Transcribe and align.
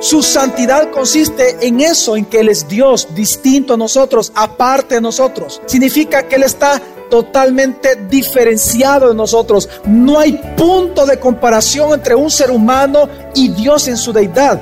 Su 0.00 0.22
santidad 0.22 0.90
consiste 0.92 1.66
en 1.66 1.80
eso, 1.80 2.16
en 2.16 2.24
que 2.24 2.38
Él 2.38 2.48
es 2.48 2.68
Dios, 2.68 3.08
distinto 3.16 3.74
a 3.74 3.76
nosotros, 3.76 4.30
aparte 4.34 4.94
de 4.94 5.00
nosotros. 5.00 5.60
Significa 5.66 6.22
que 6.22 6.36
Él 6.36 6.44
está 6.44 6.80
totalmente 7.10 7.96
diferenciado 8.08 9.08
de 9.08 9.14
nosotros. 9.16 9.68
No 9.84 10.20
hay 10.20 10.40
punto 10.56 11.04
de 11.04 11.18
comparación 11.18 11.94
entre 11.94 12.14
un 12.14 12.30
ser 12.30 12.52
humano 12.52 13.08
y 13.34 13.48
Dios 13.48 13.88
en 13.88 13.96
su 13.96 14.12
deidad. 14.12 14.60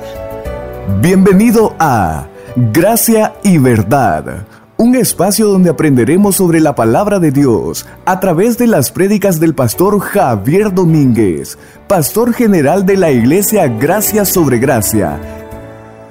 Bienvenido 1.01 1.75
a 1.77 2.25
Gracia 2.55 3.35
y 3.43 3.59
Verdad, 3.59 4.43
un 4.77 4.95
espacio 4.95 5.47
donde 5.47 5.71
aprenderemos 5.71 6.35
sobre 6.35 6.59
la 6.59 6.75
palabra 6.75 7.17
de 7.19 7.31
Dios 7.31 7.85
a 8.05 8.19
través 8.19 8.59
de 8.59 8.67
las 8.67 8.91
prédicas 8.91 9.39
del 9.39 9.55
pastor 9.55 9.99
Javier 9.99 10.71
Domínguez, 10.71 11.57
pastor 11.87 12.31
general 12.31 12.85
de 12.85 12.95
la 12.95 13.11
iglesia 13.11 13.67
Gracia 13.67 14.23
sobre 14.23 14.59
Gracia. 14.59 15.19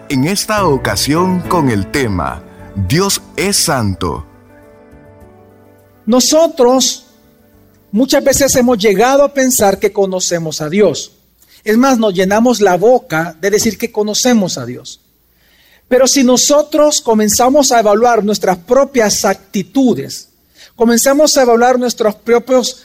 En 0.09 0.25
esta 0.25 0.67
ocasión 0.67 1.41
con 1.49 1.71
el 1.71 1.91
tema 1.93 2.43
Dios 2.89 3.23
es 3.37 3.57
Santo. 3.57 4.27
Nosotros 6.05 7.07
muchas 7.93 8.25
veces 8.25 8.55
hemos 8.57 8.79
llegado 8.79 9.23
a 9.23 9.33
pensar 9.33 9.79
que 9.79 9.93
conocemos 9.93 10.61
a 10.61 10.69
Dios. 10.69 11.13
Es 11.63 11.77
más, 11.77 11.99
nos 11.99 12.15
llenamos 12.15 12.61
la 12.61 12.77
boca 12.77 13.37
de 13.41 13.51
decir 13.51 13.79
que 13.79 13.93
conocemos 13.93 14.59
a 14.59 14.67
Dios. 14.67 15.06
Pero 15.89 16.07
si 16.07 16.25
nosotros 16.25 17.01
comenzamos 17.01 17.71
a 17.73 17.81
evaluar 17.81 18.25
nuestras 18.25 18.59
propias 18.59 19.25
actitudes, 19.25 20.29
comenzamos 20.75 21.37
a 21.37 21.43
evaluar 21.43 21.79
nuestros 21.79 22.15
propios 22.17 22.83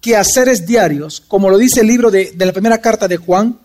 quehaceres 0.00 0.66
diarios, 0.66 1.22
como 1.26 1.50
lo 1.50 1.58
dice 1.58 1.80
el 1.80 1.86
libro 1.86 2.10
de, 2.10 2.32
de 2.34 2.46
la 2.46 2.52
primera 2.52 2.78
carta 2.78 3.06
de 3.06 3.18
Juan, 3.18 3.58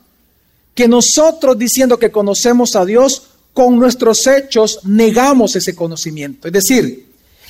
que 0.76 0.88
nosotros 0.88 1.57
diciendo 1.57 1.98
que 1.98 2.12
conocemos 2.12 2.76
a 2.76 2.85
Dios, 2.85 3.23
con 3.53 3.79
nuestros 3.79 4.27
hechos 4.27 4.81
negamos 4.84 5.55
ese 5.55 5.73
conocimiento. 5.73 6.49
Es 6.49 6.54
decir, 6.54 7.05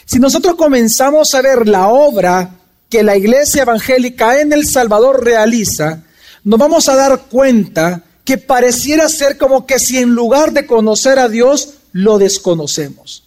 si 0.05 0.19
nosotros 0.19 0.53
comenzamos 0.53 1.33
a 1.33 1.41
ver 1.41 1.67
la 1.67 1.87
obra 1.87 2.51
que 2.89 3.01
la 3.01 3.17
iglesia 3.17 3.63
evangélica 3.63 4.39
en 4.39 4.53
El 4.53 4.67
Salvador 4.67 5.23
realiza, 5.23 6.03
nos 6.43 6.59
vamos 6.59 6.87
a 6.87 6.95
dar 6.95 7.23
cuenta 7.23 8.03
que 8.25 8.39
pareciera 8.39 9.07
ser 9.07 9.37
como 9.37 9.65
que 9.65 9.79
si 9.79 9.99
en 9.99 10.09
lugar 10.09 10.51
de 10.51 10.65
conocer 10.65 11.19
a 11.19 11.29
Dios, 11.29 11.75
lo 11.93 12.17
desconocemos. 12.17 13.23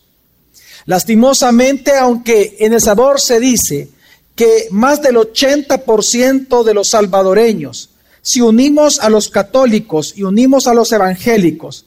Lastimosamente, 0.84 1.96
aunque 1.96 2.56
en 2.58 2.72
El 2.72 2.80
Salvador 2.80 3.20
se 3.20 3.38
dice 3.38 3.88
que 4.34 4.68
más 4.70 5.00
del 5.00 5.16
80% 5.16 6.64
de 6.64 6.74
los 6.74 6.90
salvadoreños, 6.90 7.90
si 8.22 8.40
unimos 8.40 8.98
a 8.98 9.08
los 9.08 9.28
católicos 9.28 10.12
y 10.16 10.24
unimos 10.24 10.66
a 10.66 10.74
los 10.74 10.90
evangélicos, 10.92 11.84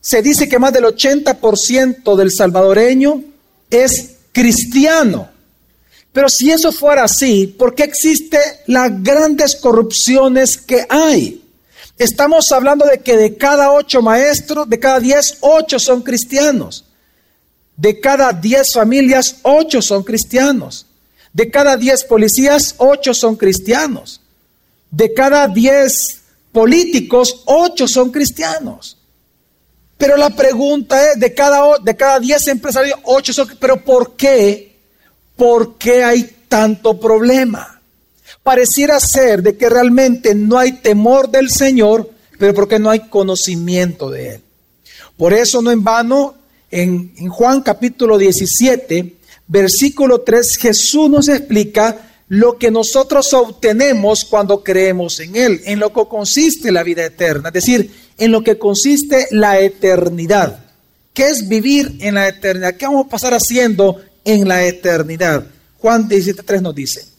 se 0.00 0.22
dice 0.22 0.48
que 0.48 0.58
más 0.58 0.72
del 0.72 0.84
80% 0.84 2.16
del 2.16 2.30
salvadoreño 2.30 3.24
es 3.70 4.16
cristiano. 4.32 5.30
Pero 6.12 6.28
si 6.28 6.50
eso 6.50 6.70
fuera 6.70 7.04
así, 7.04 7.46
¿por 7.46 7.74
qué 7.74 7.84
existen 7.84 8.40
las 8.66 9.02
grandes 9.02 9.56
corrupciones 9.56 10.58
que 10.58 10.86
hay? 10.88 11.45
Estamos 11.98 12.52
hablando 12.52 12.84
de 12.84 12.98
que 12.98 13.16
de 13.16 13.36
cada 13.36 13.72
ocho 13.72 14.02
maestros, 14.02 14.68
de 14.68 14.78
cada 14.78 15.00
diez, 15.00 15.38
ocho 15.40 15.78
son 15.78 16.02
cristianos. 16.02 16.84
De 17.76 18.00
cada 18.00 18.32
diez 18.32 18.72
familias, 18.72 19.36
ocho 19.42 19.80
son 19.80 20.02
cristianos. 20.02 20.86
De 21.32 21.50
cada 21.50 21.76
diez 21.76 22.04
policías, 22.04 22.74
ocho 22.78 23.14
son 23.14 23.36
cristianos. 23.36 24.20
De 24.90 25.12
cada 25.14 25.48
diez 25.48 26.20
políticos, 26.52 27.42
ocho 27.46 27.88
son 27.88 28.10
cristianos. 28.10 28.96
Pero 29.98 30.16
la 30.16 30.30
pregunta 30.30 31.12
es, 31.12 31.18
de 31.18 31.32
cada, 31.32 31.78
de 31.78 31.96
cada 31.96 32.20
10 32.20 32.48
empresarios, 32.48 32.98
8 33.04 33.32
son, 33.32 33.48
pero 33.58 33.82
¿por 33.82 34.14
qué? 34.14 34.76
¿Por 35.36 35.78
qué 35.78 36.04
hay 36.04 36.22
tanto 36.48 36.98
problema? 37.00 37.75
Pareciera 38.46 39.00
ser 39.00 39.42
de 39.42 39.56
que 39.56 39.68
realmente 39.68 40.32
no 40.32 40.56
hay 40.56 40.74
temor 40.74 41.28
del 41.28 41.50
Señor, 41.50 42.08
pero 42.38 42.54
porque 42.54 42.78
no 42.78 42.90
hay 42.90 43.08
conocimiento 43.08 44.08
de 44.08 44.34
Él. 44.34 44.40
Por 45.16 45.32
eso 45.32 45.60
no 45.62 45.72
en 45.72 45.82
vano, 45.82 46.36
en, 46.70 47.12
Juan 47.28 47.62
capítulo 47.62 48.16
17, 48.16 49.16
versículo 49.48 50.20
3, 50.20 50.58
Jesús 50.58 51.10
nos 51.10 51.26
explica 51.26 52.12
lo 52.28 52.56
que 52.56 52.70
nosotros 52.70 53.34
obtenemos 53.34 54.24
cuando 54.24 54.62
creemos 54.62 55.18
en 55.18 55.34
Él, 55.34 55.60
en 55.64 55.80
lo 55.80 55.92
que 55.92 56.06
consiste 56.08 56.70
la 56.70 56.84
vida 56.84 57.04
eterna, 57.04 57.48
es 57.48 57.54
decir, 57.54 57.90
en 58.16 58.30
lo 58.30 58.44
que 58.44 58.58
consiste 58.58 59.26
la 59.32 59.58
eternidad. 59.58 60.64
¿Qué 61.12 61.30
es 61.30 61.48
vivir 61.48 61.96
en 61.98 62.14
la 62.14 62.28
eternidad? 62.28 62.76
¿Qué 62.76 62.86
vamos 62.86 63.06
a 63.06 63.10
pasar 63.10 63.34
haciendo 63.34 64.00
en 64.24 64.46
la 64.46 64.64
eternidad? 64.64 65.44
Juan 65.78 66.08
17.3 66.08 66.62
nos 66.62 66.76
dice. 66.76 67.15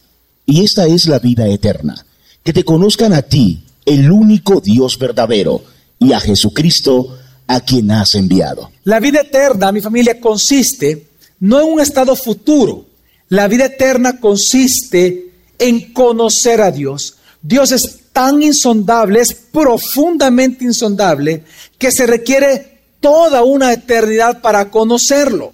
Y 0.47 0.63
esta 0.63 0.87
es 0.87 1.07
la 1.07 1.19
vida 1.19 1.45
eterna, 1.47 2.05
que 2.41 2.53
te 2.53 2.63
conozcan 2.63 3.11
a 3.11 3.21
ti, 3.21 3.65
el 3.85 4.09
único 4.09 4.61
Dios 4.61 4.97
verdadero, 4.97 5.61
y 5.99 6.13
a 6.13 6.21
Jesucristo, 6.21 7.17
a 7.47 7.59
quien 7.59 7.91
has 7.91 8.15
enviado. 8.15 8.71
La 8.85 9.01
vida 9.01 9.21
eterna, 9.21 9.73
mi 9.73 9.81
familia, 9.81 10.21
consiste 10.21 11.07
no 11.41 11.59
en 11.59 11.73
un 11.73 11.79
estado 11.81 12.15
futuro, 12.15 12.85
la 13.27 13.49
vida 13.49 13.65
eterna 13.65 14.21
consiste 14.21 15.31
en 15.59 15.91
conocer 15.91 16.61
a 16.61 16.71
Dios. 16.71 17.15
Dios 17.41 17.73
es 17.73 17.99
tan 18.13 18.41
insondable, 18.41 19.19
es 19.19 19.33
profundamente 19.33 20.63
insondable, 20.63 21.43
que 21.77 21.91
se 21.91 22.07
requiere 22.07 22.79
toda 23.01 23.43
una 23.43 23.73
eternidad 23.73 24.41
para 24.41 24.71
conocerlo. 24.71 25.53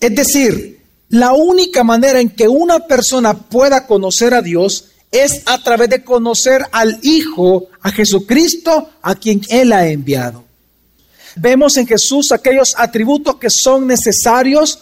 Es 0.00 0.14
decir, 0.14 0.77
la 1.08 1.32
única 1.32 1.84
manera 1.84 2.20
en 2.20 2.30
que 2.30 2.48
una 2.48 2.80
persona 2.80 3.34
pueda 3.34 3.86
conocer 3.86 4.34
a 4.34 4.42
Dios 4.42 4.86
es 5.10 5.42
a 5.46 5.62
través 5.62 5.88
de 5.88 6.04
conocer 6.04 6.66
al 6.70 6.98
Hijo, 7.02 7.68
a 7.80 7.90
Jesucristo, 7.90 8.90
a 9.00 9.14
quien 9.14 9.40
Él 9.48 9.72
ha 9.72 9.86
enviado. 9.88 10.44
Vemos 11.36 11.76
en 11.76 11.86
Jesús 11.86 12.32
aquellos 12.32 12.74
atributos 12.76 13.36
que 13.36 13.48
son 13.48 13.86
necesarios 13.86 14.80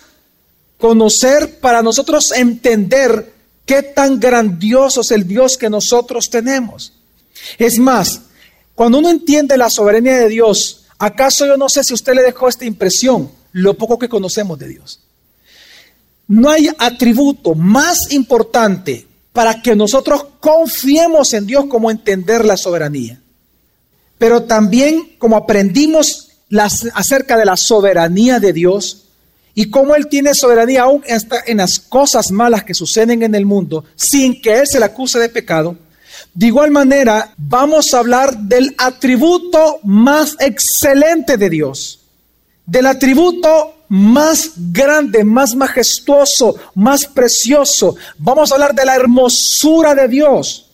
conocer 0.78 1.60
para 1.60 1.82
nosotros 1.82 2.32
entender 2.32 3.32
qué 3.64 3.82
tan 3.82 4.18
grandioso 4.18 5.02
es 5.02 5.10
el 5.10 5.26
Dios 5.26 5.56
que 5.56 5.70
nosotros 5.70 6.28
tenemos. 6.28 6.92
Es 7.58 7.78
más, 7.78 8.22
cuando 8.74 8.98
uno 8.98 9.10
entiende 9.10 9.56
la 9.56 9.70
soberanía 9.70 10.16
de 10.16 10.28
Dios, 10.28 10.86
¿acaso 10.98 11.46
yo 11.46 11.56
no 11.56 11.68
sé 11.68 11.84
si 11.84 11.94
usted 11.94 12.14
le 12.14 12.22
dejó 12.22 12.48
esta 12.48 12.64
impresión, 12.64 13.30
lo 13.52 13.74
poco 13.74 13.98
que 13.98 14.08
conocemos 14.08 14.58
de 14.58 14.68
Dios? 14.68 15.05
No 16.28 16.50
hay 16.50 16.68
atributo 16.78 17.54
más 17.54 18.12
importante 18.12 19.06
para 19.32 19.62
que 19.62 19.76
nosotros 19.76 20.26
confiemos 20.40 21.34
en 21.34 21.46
Dios 21.46 21.66
como 21.66 21.90
entender 21.90 22.44
la 22.44 22.56
soberanía. 22.56 23.20
Pero 24.18 24.44
también 24.44 25.16
como 25.18 25.36
aprendimos 25.36 26.28
acerca 26.94 27.36
de 27.36 27.44
la 27.44 27.56
soberanía 27.56 28.40
de 28.40 28.52
Dios, 28.52 29.06
y 29.58 29.70
cómo 29.70 29.94
Él 29.94 30.06
tiene 30.08 30.34
soberanía 30.34 30.82
aún 30.82 31.02
en 31.46 31.56
las 31.56 31.80
cosas 31.80 32.30
malas 32.30 32.62
que 32.62 32.74
suceden 32.74 33.22
en 33.22 33.34
el 33.34 33.46
mundo 33.46 33.84
sin 33.96 34.42
que 34.42 34.58
Él 34.60 34.66
se 34.66 34.78
le 34.78 34.84
acuse 34.84 35.18
de 35.18 35.30
pecado. 35.30 35.78
De 36.34 36.48
igual 36.48 36.70
manera, 36.70 37.32
vamos 37.38 37.94
a 37.94 38.00
hablar 38.00 38.36
del 38.36 38.74
atributo 38.76 39.80
más 39.82 40.36
excelente 40.40 41.38
de 41.38 41.48
Dios, 41.48 42.00
del 42.66 42.84
atributo 42.84 43.75
más 43.88 44.52
grande, 44.72 45.24
más 45.24 45.54
majestuoso, 45.54 46.56
más 46.74 47.06
precioso. 47.06 47.96
Vamos 48.18 48.50
a 48.50 48.54
hablar 48.54 48.74
de 48.74 48.84
la 48.84 48.96
hermosura 48.96 49.94
de 49.94 50.08
Dios. 50.08 50.66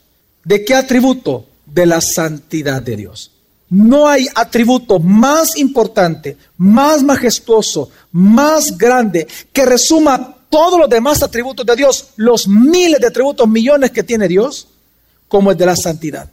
¿De 0.44 0.64
qué 0.64 0.74
atributo? 0.74 1.46
De 1.66 1.86
la 1.86 2.00
santidad 2.00 2.82
de 2.82 2.96
Dios. 2.96 3.30
No 3.70 4.06
hay 4.06 4.26
atributo 4.34 4.98
más 4.98 5.56
importante, 5.56 6.36
más 6.58 7.02
majestuoso, 7.02 7.90
más 8.12 8.76
grande, 8.76 9.26
que 9.52 9.64
resuma 9.64 10.36
todos 10.50 10.78
los 10.78 10.90
demás 10.90 11.22
atributos 11.22 11.64
de 11.64 11.76
Dios, 11.76 12.08
los 12.16 12.46
miles 12.46 13.00
de 13.00 13.06
atributos, 13.06 13.48
millones 13.48 13.90
que 13.90 14.02
tiene 14.02 14.28
Dios, 14.28 14.68
como 15.28 15.50
el 15.50 15.56
de 15.56 15.64
la 15.64 15.76
santidad. 15.76 16.28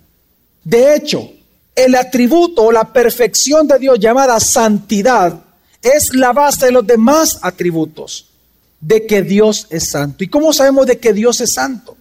De 0.61 0.95
hecho, 0.95 1.31
el 1.73 1.95
atributo 1.95 2.63
o 2.63 2.71
la 2.73 2.91
perfección 2.91 3.65
de 3.65 3.79
Dios 3.79 3.97
llamada 3.97 4.37
santidad 4.41 5.41
es 5.81 6.13
la 6.13 6.33
base 6.33 6.67
de 6.67 6.71
los 6.71 6.85
demás 6.85 7.39
atributos 7.41 8.27
de 8.81 9.05
que 9.05 9.21
Dios 9.21 9.67
es 9.69 9.89
santo. 9.89 10.23
¿Y 10.23 10.27
cómo 10.27 10.53
sabemos 10.53 10.85
de 10.85 10.99
que 10.99 11.13
Dios 11.13 11.41
es 11.41 11.53
santo? 11.53 11.97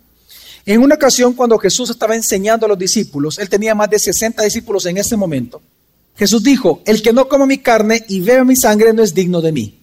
En 0.64 0.82
una 0.82 0.96
ocasión, 0.96 1.32
cuando 1.32 1.58
Jesús 1.58 1.90
estaba 1.90 2.14
enseñando 2.14 2.66
a 2.66 2.68
los 2.68 2.78
discípulos, 2.78 3.38
él 3.38 3.48
tenía 3.48 3.74
más 3.74 3.88
de 3.88 3.98
60 3.98 4.42
discípulos 4.42 4.84
en 4.86 4.98
ese 4.98 5.16
momento. 5.16 5.62
Jesús 6.16 6.42
dijo, 6.42 6.82
el 6.84 7.00
que 7.00 7.12
no 7.12 7.28
come 7.28 7.46
mi 7.46 7.58
carne 7.58 8.04
y 8.08 8.20
bebe 8.20 8.44
mi 8.44 8.56
sangre 8.56 8.92
no 8.92 9.02
es 9.02 9.14
digno 9.14 9.40
de 9.40 9.52
mí. 9.52 9.78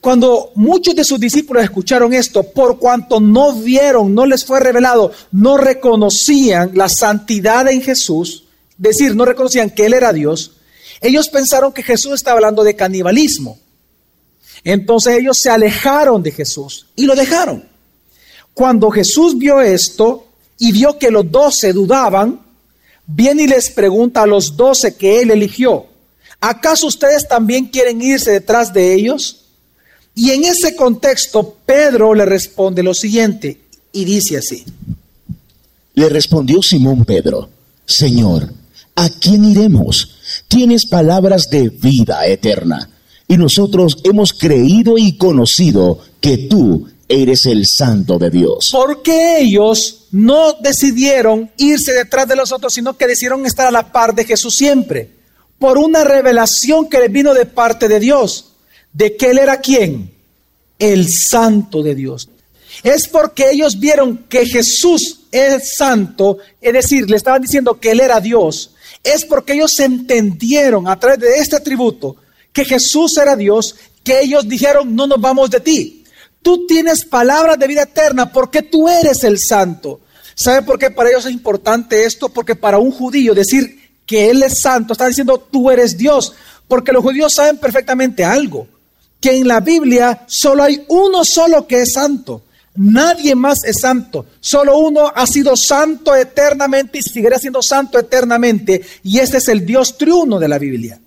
Cuando 0.00 0.50
muchos 0.54 0.94
de 0.94 1.04
sus 1.04 1.18
discípulos 1.18 1.62
escucharon 1.62 2.12
esto, 2.12 2.42
por 2.42 2.78
cuanto 2.78 3.20
no 3.20 3.54
vieron, 3.54 4.14
no 4.14 4.26
les 4.26 4.44
fue 4.44 4.60
revelado, 4.60 5.12
no 5.30 5.56
reconocían 5.56 6.72
la 6.74 6.88
santidad 6.88 7.68
en 7.70 7.80
Jesús, 7.82 8.44
decir, 8.76 9.14
no 9.14 9.24
reconocían 9.24 9.70
que 9.70 9.86
Él 9.86 9.94
era 9.94 10.12
Dios, 10.12 10.56
Ellos 11.02 11.28
pensaron 11.28 11.72
que 11.72 11.82
Jesús 11.82 12.14
estaba 12.14 12.36
hablando 12.36 12.62
de 12.62 12.76
canibalismo. 12.76 13.58
Entonces 14.62 15.18
ellos 15.18 15.36
se 15.36 15.50
alejaron 15.50 16.22
de 16.22 16.30
Jesús 16.30 16.86
y 16.94 17.06
lo 17.06 17.16
dejaron. 17.16 17.68
Cuando 18.54 18.90
Jesús 18.90 19.36
vio 19.36 19.60
esto 19.60 20.28
y 20.58 20.70
vio 20.70 20.98
que 20.98 21.10
los 21.10 21.28
doce 21.30 21.72
dudaban, 21.72 22.40
viene 23.04 23.42
y 23.42 23.46
les 23.48 23.70
pregunta 23.70 24.22
a 24.22 24.26
los 24.26 24.56
doce 24.56 24.94
que 24.94 25.20
él 25.20 25.32
eligió, 25.32 25.86
¿acaso 26.40 26.86
ustedes 26.86 27.26
también 27.26 27.66
quieren 27.66 28.00
irse 28.00 28.30
detrás 28.30 28.72
de 28.72 28.94
ellos? 28.94 29.46
Y 30.14 30.30
en 30.30 30.44
ese 30.44 30.76
contexto, 30.76 31.56
Pedro 31.66 32.14
le 32.14 32.26
responde 32.26 32.82
lo 32.84 32.94
siguiente 32.94 33.60
y 33.92 34.04
dice 34.04 34.36
así. 34.36 34.64
Le 35.94 36.08
respondió 36.08 36.62
Simón 36.62 37.04
Pedro, 37.04 37.48
Señor, 37.86 38.52
¿a 38.94 39.08
quién 39.08 39.44
iremos? 39.44 40.11
Tienes 40.48 40.86
palabras 40.86 41.48
de 41.50 41.68
vida 41.68 42.26
eterna, 42.26 42.90
y 43.28 43.36
nosotros 43.36 43.98
hemos 44.04 44.32
creído 44.32 44.98
y 44.98 45.16
conocido 45.16 45.98
que 46.20 46.38
tú 46.38 46.88
eres 47.08 47.46
el 47.46 47.66
santo 47.66 48.18
de 48.18 48.30
Dios. 48.30 48.70
¿Por 48.72 49.02
qué 49.02 49.40
ellos 49.40 50.06
no 50.12 50.54
decidieron 50.54 51.50
irse 51.56 51.92
detrás 51.92 52.26
de 52.28 52.36
los 52.36 52.52
otros, 52.52 52.74
sino 52.74 52.96
que 52.96 53.06
decidieron 53.06 53.44
estar 53.46 53.66
a 53.66 53.70
la 53.70 53.92
par 53.92 54.14
de 54.14 54.24
Jesús 54.24 54.54
siempre? 54.54 55.10
Por 55.58 55.78
una 55.78 56.04
revelación 56.04 56.88
que 56.88 56.98
les 56.98 57.12
vino 57.12 57.34
de 57.34 57.46
parte 57.46 57.88
de 57.88 58.00
Dios, 58.00 58.52
de 58.92 59.16
que 59.16 59.30
Él 59.30 59.38
era 59.38 59.60
quién? 59.60 60.12
El 60.78 61.08
santo 61.08 61.82
de 61.82 61.94
Dios. 61.94 62.28
Es 62.82 63.06
porque 63.08 63.50
ellos 63.50 63.78
vieron 63.78 64.24
que 64.28 64.46
Jesús 64.46 65.20
es 65.32 65.76
santo, 65.76 66.38
es 66.60 66.72
decir, 66.72 67.10
le 67.10 67.16
estaban 67.16 67.42
diciendo 67.42 67.80
que 67.80 67.90
Él 67.90 68.00
era 68.00 68.20
Dios. 68.20 68.74
Es 69.02 69.24
porque 69.24 69.54
ellos 69.54 69.80
entendieron 69.80 70.86
a 70.86 71.00
través 71.00 71.18
de 71.18 71.38
este 71.38 71.56
atributo 71.56 72.16
que 72.52 72.64
Jesús 72.64 73.16
era 73.16 73.34
Dios, 73.34 73.74
que 74.04 74.20
ellos 74.20 74.46
dijeron, 74.46 74.94
no 74.94 75.06
nos 75.06 75.20
vamos 75.20 75.50
de 75.50 75.60
ti. 75.60 76.04
Tú 76.42 76.66
tienes 76.66 77.04
palabras 77.04 77.58
de 77.58 77.66
vida 77.66 77.82
eterna 77.82 78.30
porque 78.30 78.62
tú 78.62 78.88
eres 78.88 79.24
el 79.24 79.38
santo. 79.38 80.00
¿Sabe 80.34 80.62
por 80.62 80.78
qué 80.78 80.90
para 80.90 81.10
ellos 81.10 81.24
es 81.24 81.32
importante 81.32 82.04
esto? 82.04 82.28
Porque 82.28 82.54
para 82.54 82.78
un 82.78 82.90
judío 82.90 83.34
decir 83.34 83.90
que 84.04 84.28
Él 84.28 84.42
es 84.42 84.60
santo, 84.60 84.92
está 84.92 85.06
diciendo 85.06 85.38
tú 85.38 85.70
eres 85.70 85.96
Dios. 85.96 86.34
Porque 86.68 86.92
los 86.92 87.02
judíos 87.02 87.32
saben 87.32 87.58
perfectamente 87.58 88.24
algo, 88.24 88.66
que 89.20 89.36
en 89.36 89.46
la 89.46 89.60
Biblia 89.60 90.24
solo 90.26 90.62
hay 90.62 90.84
uno 90.88 91.24
solo 91.24 91.66
que 91.66 91.82
es 91.82 91.92
santo. 91.92 92.42
Nadie 92.74 93.34
más 93.34 93.64
es 93.64 93.80
santo. 93.80 94.26
Solo 94.40 94.78
uno 94.78 95.12
ha 95.14 95.26
sido 95.26 95.56
santo 95.56 96.14
eternamente 96.14 96.98
y 96.98 97.02
seguirá 97.02 97.38
siendo 97.38 97.60
santo 97.60 97.98
eternamente. 97.98 98.80
Y 99.02 99.18
ese 99.18 99.38
es 99.38 99.48
el 99.48 99.66
Dios 99.66 99.98
triuno 99.98 100.38
de 100.38 100.48
la 100.48 100.58
Biblia. 100.58 100.98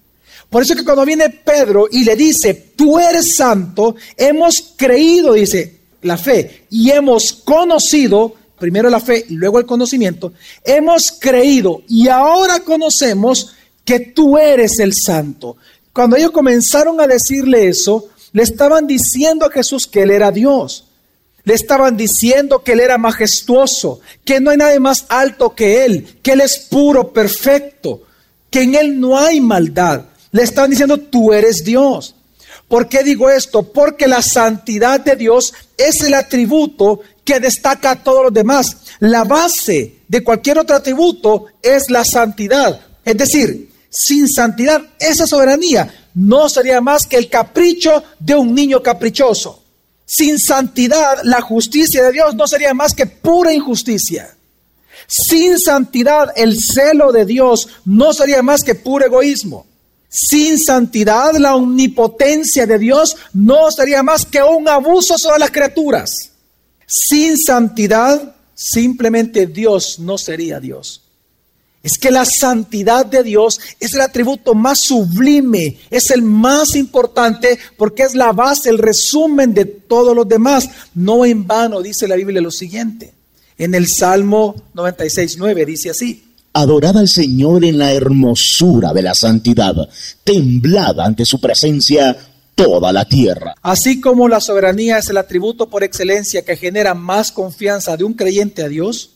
Por 0.50 0.62
eso 0.62 0.75
que 0.75 0.85
cuando 0.85 1.06
viene 1.06 1.29
Pedro 1.29 1.88
y 1.91 2.03
le 2.03 2.15
dice, 2.15 2.53
tú 2.75 3.00
eres 3.00 3.35
santo, 3.35 3.95
hemos 4.15 4.73
creído, 4.75 5.33
dice 5.33 5.79
la 6.03 6.17
fe, 6.17 6.67
y 6.69 6.91
hemos 6.91 7.33
conocido, 7.33 8.35
primero 8.59 8.89
la 8.89 9.00
fe 9.00 9.25
y 9.27 9.33
luego 9.33 9.57
el 9.57 9.65
conocimiento, 9.65 10.33
hemos 10.63 11.12
creído 11.12 11.81
y 11.89 12.07
ahora 12.09 12.59
conocemos 12.59 13.53
que 13.83 14.00
tú 14.00 14.38
eres 14.38 14.79
el 14.79 14.94
santo. 14.94 15.57
Cuando 15.91 16.15
ellos 16.15 16.31
comenzaron 16.31 17.01
a 17.01 17.07
decirle 17.07 17.67
eso, 17.67 18.09
le 18.31 18.44
estaban 18.44 18.85
diciendo 18.85 19.45
a 19.45 19.51
Jesús 19.51 19.88
que 19.88 20.03
él 20.03 20.12
era 20.12 20.31
Dios. 20.31 20.84
Le 21.45 21.53
estaban 21.53 21.95
diciendo 21.95 22.63
que 22.63 22.74
Él 22.74 22.81
era 22.81 22.97
majestuoso, 22.97 24.01
que 24.24 24.39
no 24.39 24.51
hay 24.51 24.57
nadie 24.57 24.80
más 24.80 25.06
alto 25.09 25.56
que 25.56 25.86
Él, 25.86 26.19
que 26.21 26.31
Él 26.31 26.42
es 26.42 26.57
puro, 26.57 27.13
perfecto, 27.13 28.01
que 28.50 28.63
en 28.63 28.75
Él 28.75 29.00
no 29.00 29.18
hay 29.18 29.39
maldad. 29.39 30.06
Le 30.31 30.44
estaban 30.44 30.71
diciendo, 30.71 30.97
tú 30.97 31.31
eres 31.31 31.63
Dios. 31.63 32.15
¿Por 32.68 32.89
qué 32.89 33.03
digo 33.03 33.30
esto? 33.30 33.63
Porque 33.71 34.07
la 34.07 34.21
santidad 34.21 35.00
de 35.00 35.15
Dios 35.15 35.53
es 35.77 36.01
el 36.01 36.15
atributo 36.15 37.01
que 37.24 37.39
destaca 37.39 37.91
a 37.91 38.03
todos 38.03 38.25
los 38.25 38.33
demás. 38.33 38.77
La 39.00 39.24
base 39.24 40.00
de 40.07 40.24
cualquier 40.24 40.59
otro 40.59 40.75
atributo 40.75 41.45
es 41.62 41.89
la 41.89 42.03
santidad. 42.03 42.80
Es 43.03 43.18
decir, 43.18 43.69
sin 43.89 44.27
santidad, 44.27 44.81
esa 45.00 45.27
soberanía 45.27 46.09
no 46.15 46.50
sería 46.50 46.81
más 46.81 47.06
que 47.06 47.18
el 47.18 47.30
capricho 47.30 48.03
de 48.19 48.36
un 48.36 48.53
niño 48.53 48.81
caprichoso. 48.81 49.64
Sin 50.05 50.39
santidad, 50.39 51.19
la 51.23 51.41
justicia 51.41 52.03
de 52.03 52.11
Dios 52.11 52.35
no 52.35 52.47
sería 52.47 52.73
más 52.73 52.93
que 52.93 53.05
pura 53.05 53.53
injusticia. 53.53 54.35
Sin 55.07 55.59
santidad, 55.59 56.31
el 56.35 56.59
celo 56.59 57.11
de 57.11 57.25
Dios 57.25 57.67
no 57.85 58.13
sería 58.13 58.41
más 58.41 58.63
que 58.63 58.75
puro 58.75 59.05
egoísmo. 59.05 59.65
Sin 60.09 60.59
santidad, 60.59 61.35
la 61.35 61.55
omnipotencia 61.55 62.65
de 62.65 62.79
Dios 62.79 63.17
no 63.33 63.71
sería 63.71 64.01
más 64.01 64.25
que 64.25 64.41
un 64.41 64.67
abuso 64.67 65.17
sobre 65.17 65.39
las 65.39 65.51
criaturas. 65.51 66.31
Sin 66.85 67.37
santidad, 67.37 68.35
simplemente 68.53 69.47
Dios 69.47 69.99
no 69.99 70.17
sería 70.17 70.59
Dios. 70.59 71.04
Es 71.85 71.99
que 71.99 72.09
la 72.09 72.25
santidad 72.25 73.05
de 73.05 73.21
Dios 73.21 73.59
es 73.79 73.93
el 73.93 74.01
atributo 74.01 74.55
más 74.55 74.79
sublime, 74.79 75.77
es 75.91 76.09
el 76.09 76.23
más 76.23 76.75
importante 76.75 77.59
porque 77.77 78.01
es 78.01 78.15
la 78.15 78.31
base, 78.31 78.71
el 78.71 78.79
resumen 78.79 79.53
de 79.53 79.65
todos 79.65 80.15
los 80.15 80.27
demás. 80.27 80.67
No 80.95 81.23
en 81.25 81.45
vano 81.45 81.83
dice 81.83 82.07
la 82.07 82.15
Biblia 82.15 82.41
lo 82.41 82.49
siguiente. 82.49 83.13
En 83.55 83.75
el 83.75 83.87
Salmo 83.87 84.55
96, 84.73 85.35
9 85.37 85.63
dice 85.63 85.91
así. 85.91 86.23
Adorad 86.53 86.97
al 86.97 87.07
Señor 87.07 87.63
en 87.63 87.77
la 87.77 87.93
hermosura 87.93 88.91
de 88.91 89.03
la 89.03 89.13
santidad, 89.13 89.75
temblada 90.23 91.05
ante 91.05 91.23
su 91.23 91.39
presencia 91.39 92.17
toda 92.55 92.91
la 92.91 93.05
tierra. 93.05 93.53
Así 93.61 94.01
como 94.01 94.27
la 94.27 94.41
soberanía 94.41 94.97
es 94.97 95.11
el 95.11 95.17
atributo 95.17 95.69
por 95.69 95.83
excelencia 95.83 96.43
que 96.43 96.57
genera 96.57 96.95
más 96.95 97.31
confianza 97.31 97.95
de 97.95 98.05
un 98.05 98.15
creyente 98.15 98.63
a 98.63 98.69
Dios, 98.69 99.11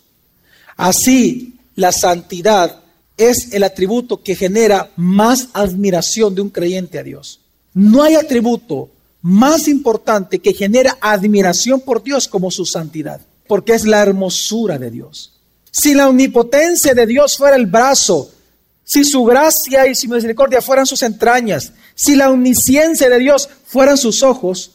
así 0.78 1.56
la 1.80 1.94
santidad 1.94 2.82
es 3.16 3.54
el 3.54 3.64
atributo 3.64 4.22
que 4.22 4.36
genera 4.36 4.92
más 4.98 5.48
admiración 5.54 6.36
de 6.36 6.42
un 6.42 6.50
creyente 6.50 7.00
a 7.00 7.04
Dios. 7.04 7.40
No 7.74 8.04
hay 8.04 8.16
atributo 8.16 8.90
más 9.22 9.70
importante 9.70 10.40
que 10.40 10.54
genera 10.54 10.98
admiración 11.00 11.80
por 11.80 12.04
Dios 12.04 12.28
como 12.28 12.52
su 12.52 12.66
santidad, 12.66 13.22
porque 13.48 13.74
es 13.74 13.86
la 13.86 14.02
hermosura 14.02 14.78
de 14.78 14.92
Dios. 14.92 15.40
Si 15.72 15.94
la 15.94 16.10
omnipotencia 16.10 16.94
de 16.94 17.06
Dios 17.06 17.38
fuera 17.38 17.56
el 17.56 17.66
brazo, 17.66 18.30
si 18.84 19.06
su 19.06 19.24
gracia 19.24 19.88
y 19.88 19.96
su 19.96 20.10
misericordia 20.10 20.62
fueran 20.62 20.86
sus 20.86 21.02
entrañas, 21.02 21.72
si 21.96 22.18
la 22.18 22.30
omnisciencia 22.30 23.10
de 23.10 23.20
Dios 23.20 23.48
fueran 23.66 23.98
sus 23.98 24.22
ojos, 24.22 24.72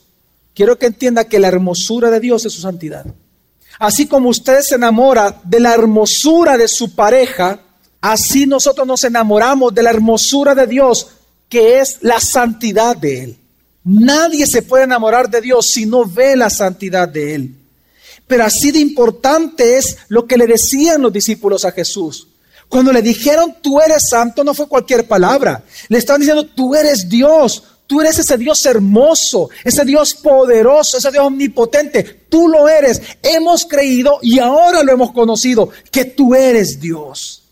quiero 0.55 0.79
que 0.79 0.87
entienda 0.87 1.25
que 1.25 1.39
la 1.39 1.49
hermosura 1.49 2.11
de 2.11 2.21
Dios 2.21 2.47
es 2.47 2.53
su 2.55 2.63
santidad. 2.63 3.05
Así 3.79 4.07
como 4.07 4.29
usted 4.29 4.61
se 4.61 4.77
enamora 4.77 5.41
de 5.45 5.61
la 5.61 5.75
hermosura 5.75 6.57
de 6.57 6.69
su 6.69 6.95
pareja, 6.95 7.61
así 8.01 8.47
nosotros 8.47 8.87
nos 8.87 9.05
enamoramos 9.05 9.75
de 9.75 9.83
la 9.83 9.91
hermosura 9.91 10.55
de 10.55 10.67
Dios, 10.67 11.09
que 11.49 11.81
es 11.81 11.99
la 12.01 12.21
santidad 12.21 12.97
de 12.97 13.25
Él. 13.25 13.39
Nadie 13.85 14.47
se 14.47 14.63
puede 14.63 14.85
enamorar 14.85 15.29
de 15.29 15.41
Dios 15.41 15.67
si 15.67 15.87
no 15.87 16.05
ve 16.05 16.37
la 16.37 16.51
santidad 16.51 17.09
de 17.09 17.35
Él. 17.35 17.55
Pero 18.27 18.45
así 18.45 18.71
de 18.71 18.79
importante 18.79 19.77
es 19.77 19.99
lo 20.09 20.27
que 20.27 20.39
le 20.39 20.47
decían 20.47 21.03
los 21.03 21.13
discípulos 21.13 21.65
a 21.65 21.73
Jesús. 21.73 22.29
Cuando 22.69 22.93
le 22.93 23.03
dijeron, 23.03 23.57
tú 23.63 23.81
eres 23.81 24.09
santo, 24.09 24.43
no 24.43 24.55
fue 24.55 24.69
cualquier 24.69 25.07
palabra. 25.07 25.63
Le 25.89 25.99
estaban 25.99 26.21
diciendo, 26.21 26.47
tú 26.47 26.75
eres 26.75 27.09
Dios, 27.09 27.63
Tú 27.87 28.01
eres 28.01 28.19
ese 28.19 28.39
Dios 28.39 28.65
hermoso, 28.65 29.51
ese 29.63 29.85
Dios 29.85 30.15
poderoso, 30.15 30.97
ese 30.97 31.11
Dios 31.11 31.27
omnipotente. 31.27 32.03
Tú 32.29 32.49
lo 32.49 32.69
eres. 32.69 33.01
Hemos 33.23 33.67
creído 33.67 34.19
y 34.23 34.39
ahora 34.39 34.83
lo 34.83 34.93
hemos 34.93 35.13
conocido, 35.13 35.69
que 35.91 36.07
tú 36.07 36.35
eres 36.35 36.81
Dios. 36.81 37.43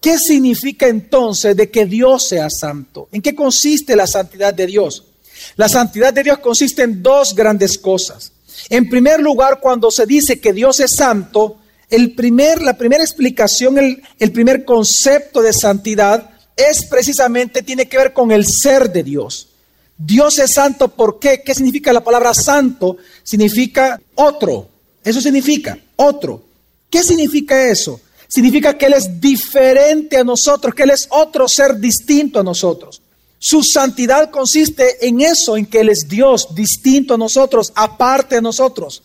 ¿Qué 0.00 0.18
significa 0.18 0.86
entonces 0.86 1.56
de 1.56 1.70
que 1.70 1.86
Dios 1.86 2.28
sea 2.28 2.50
santo? 2.50 3.08
¿En 3.10 3.22
qué 3.22 3.34
consiste 3.34 3.96
la 3.96 4.06
santidad 4.06 4.54
de 4.54 4.66
Dios? 4.66 5.04
La 5.56 5.68
santidad 5.68 6.12
de 6.12 6.22
Dios 6.22 6.38
consiste 6.38 6.82
en 6.82 7.02
dos 7.02 7.34
grandes 7.34 7.78
cosas. 7.78 8.32
En 8.68 8.88
primer 8.88 9.20
lugar, 9.20 9.60
cuando 9.60 9.90
se 9.90 10.06
dice 10.06 10.40
que 10.40 10.52
Dios 10.52 10.78
es 10.80 10.94
santo, 10.94 11.58
el 11.90 12.14
primer, 12.14 12.62
la 12.62 12.76
primera 12.76 13.02
explicación, 13.02 13.78
el, 13.78 14.02
el 14.18 14.30
primer 14.30 14.64
concepto 14.64 15.42
de 15.42 15.52
santidad 15.52 16.30
es 16.56 16.84
precisamente, 16.86 17.62
tiene 17.62 17.88
que 17.88 17.98
ver 17.98 18.12
con 18.12 18.30
el 18.30 18.46
ser 18.46 18.92
de 18.92 19.02
Dios. 19.02 19.53
Dios 19.96 20.38
es 20.38 20.52
santo, 20.52 20.88
¿por 20.88 21.18
qué? 21.18 21.42
¿Qué 21.44 21.54
significa 21.54 21.92
la 21.92 22.02
palabra 22.02 22.34
santo? 22.34 22.96
Significa 23.22 24.00
otro. 24.16 24.68
Eso 25.04 25.20
significa 25.20 25.78
otro. 25.96 26.42
¿Qué 26.90 27.02
significa 27.02 27.68
eso? 27.68 28.00
Significa 28.26 28.76
que 28.76 28.86
Él 28.86 28.94
es 28.94 29.20
diferente 29.20 30.16
a 30.16 30.24
nosotros, 30.24 30.74
que 30.74 30.82
Él 30.82 30.90
es 30.90 31.06
otro 31.10 31.48
ser 31.48 31.78
distinto 31.78 32.40
a 32.40 32.42
nosotros. 32.42 33.00
Su 33.38 33.62
santidad 33.62 34.30
consiste 34.30 35.06
en 35.06 35.20
eso, 35.20 35.56
en 35.56 35.66
que 35.66 35.80
Él 35.80 35.90
es 35.90 36.08
Dios, 36.08 36.54
distinto 36.54 37.14
a 37.14 37.18
nosotros, 37.18 37.72
aparte 37.74 38.36
de 38.36 38.42
nosotros. 38.42 39.02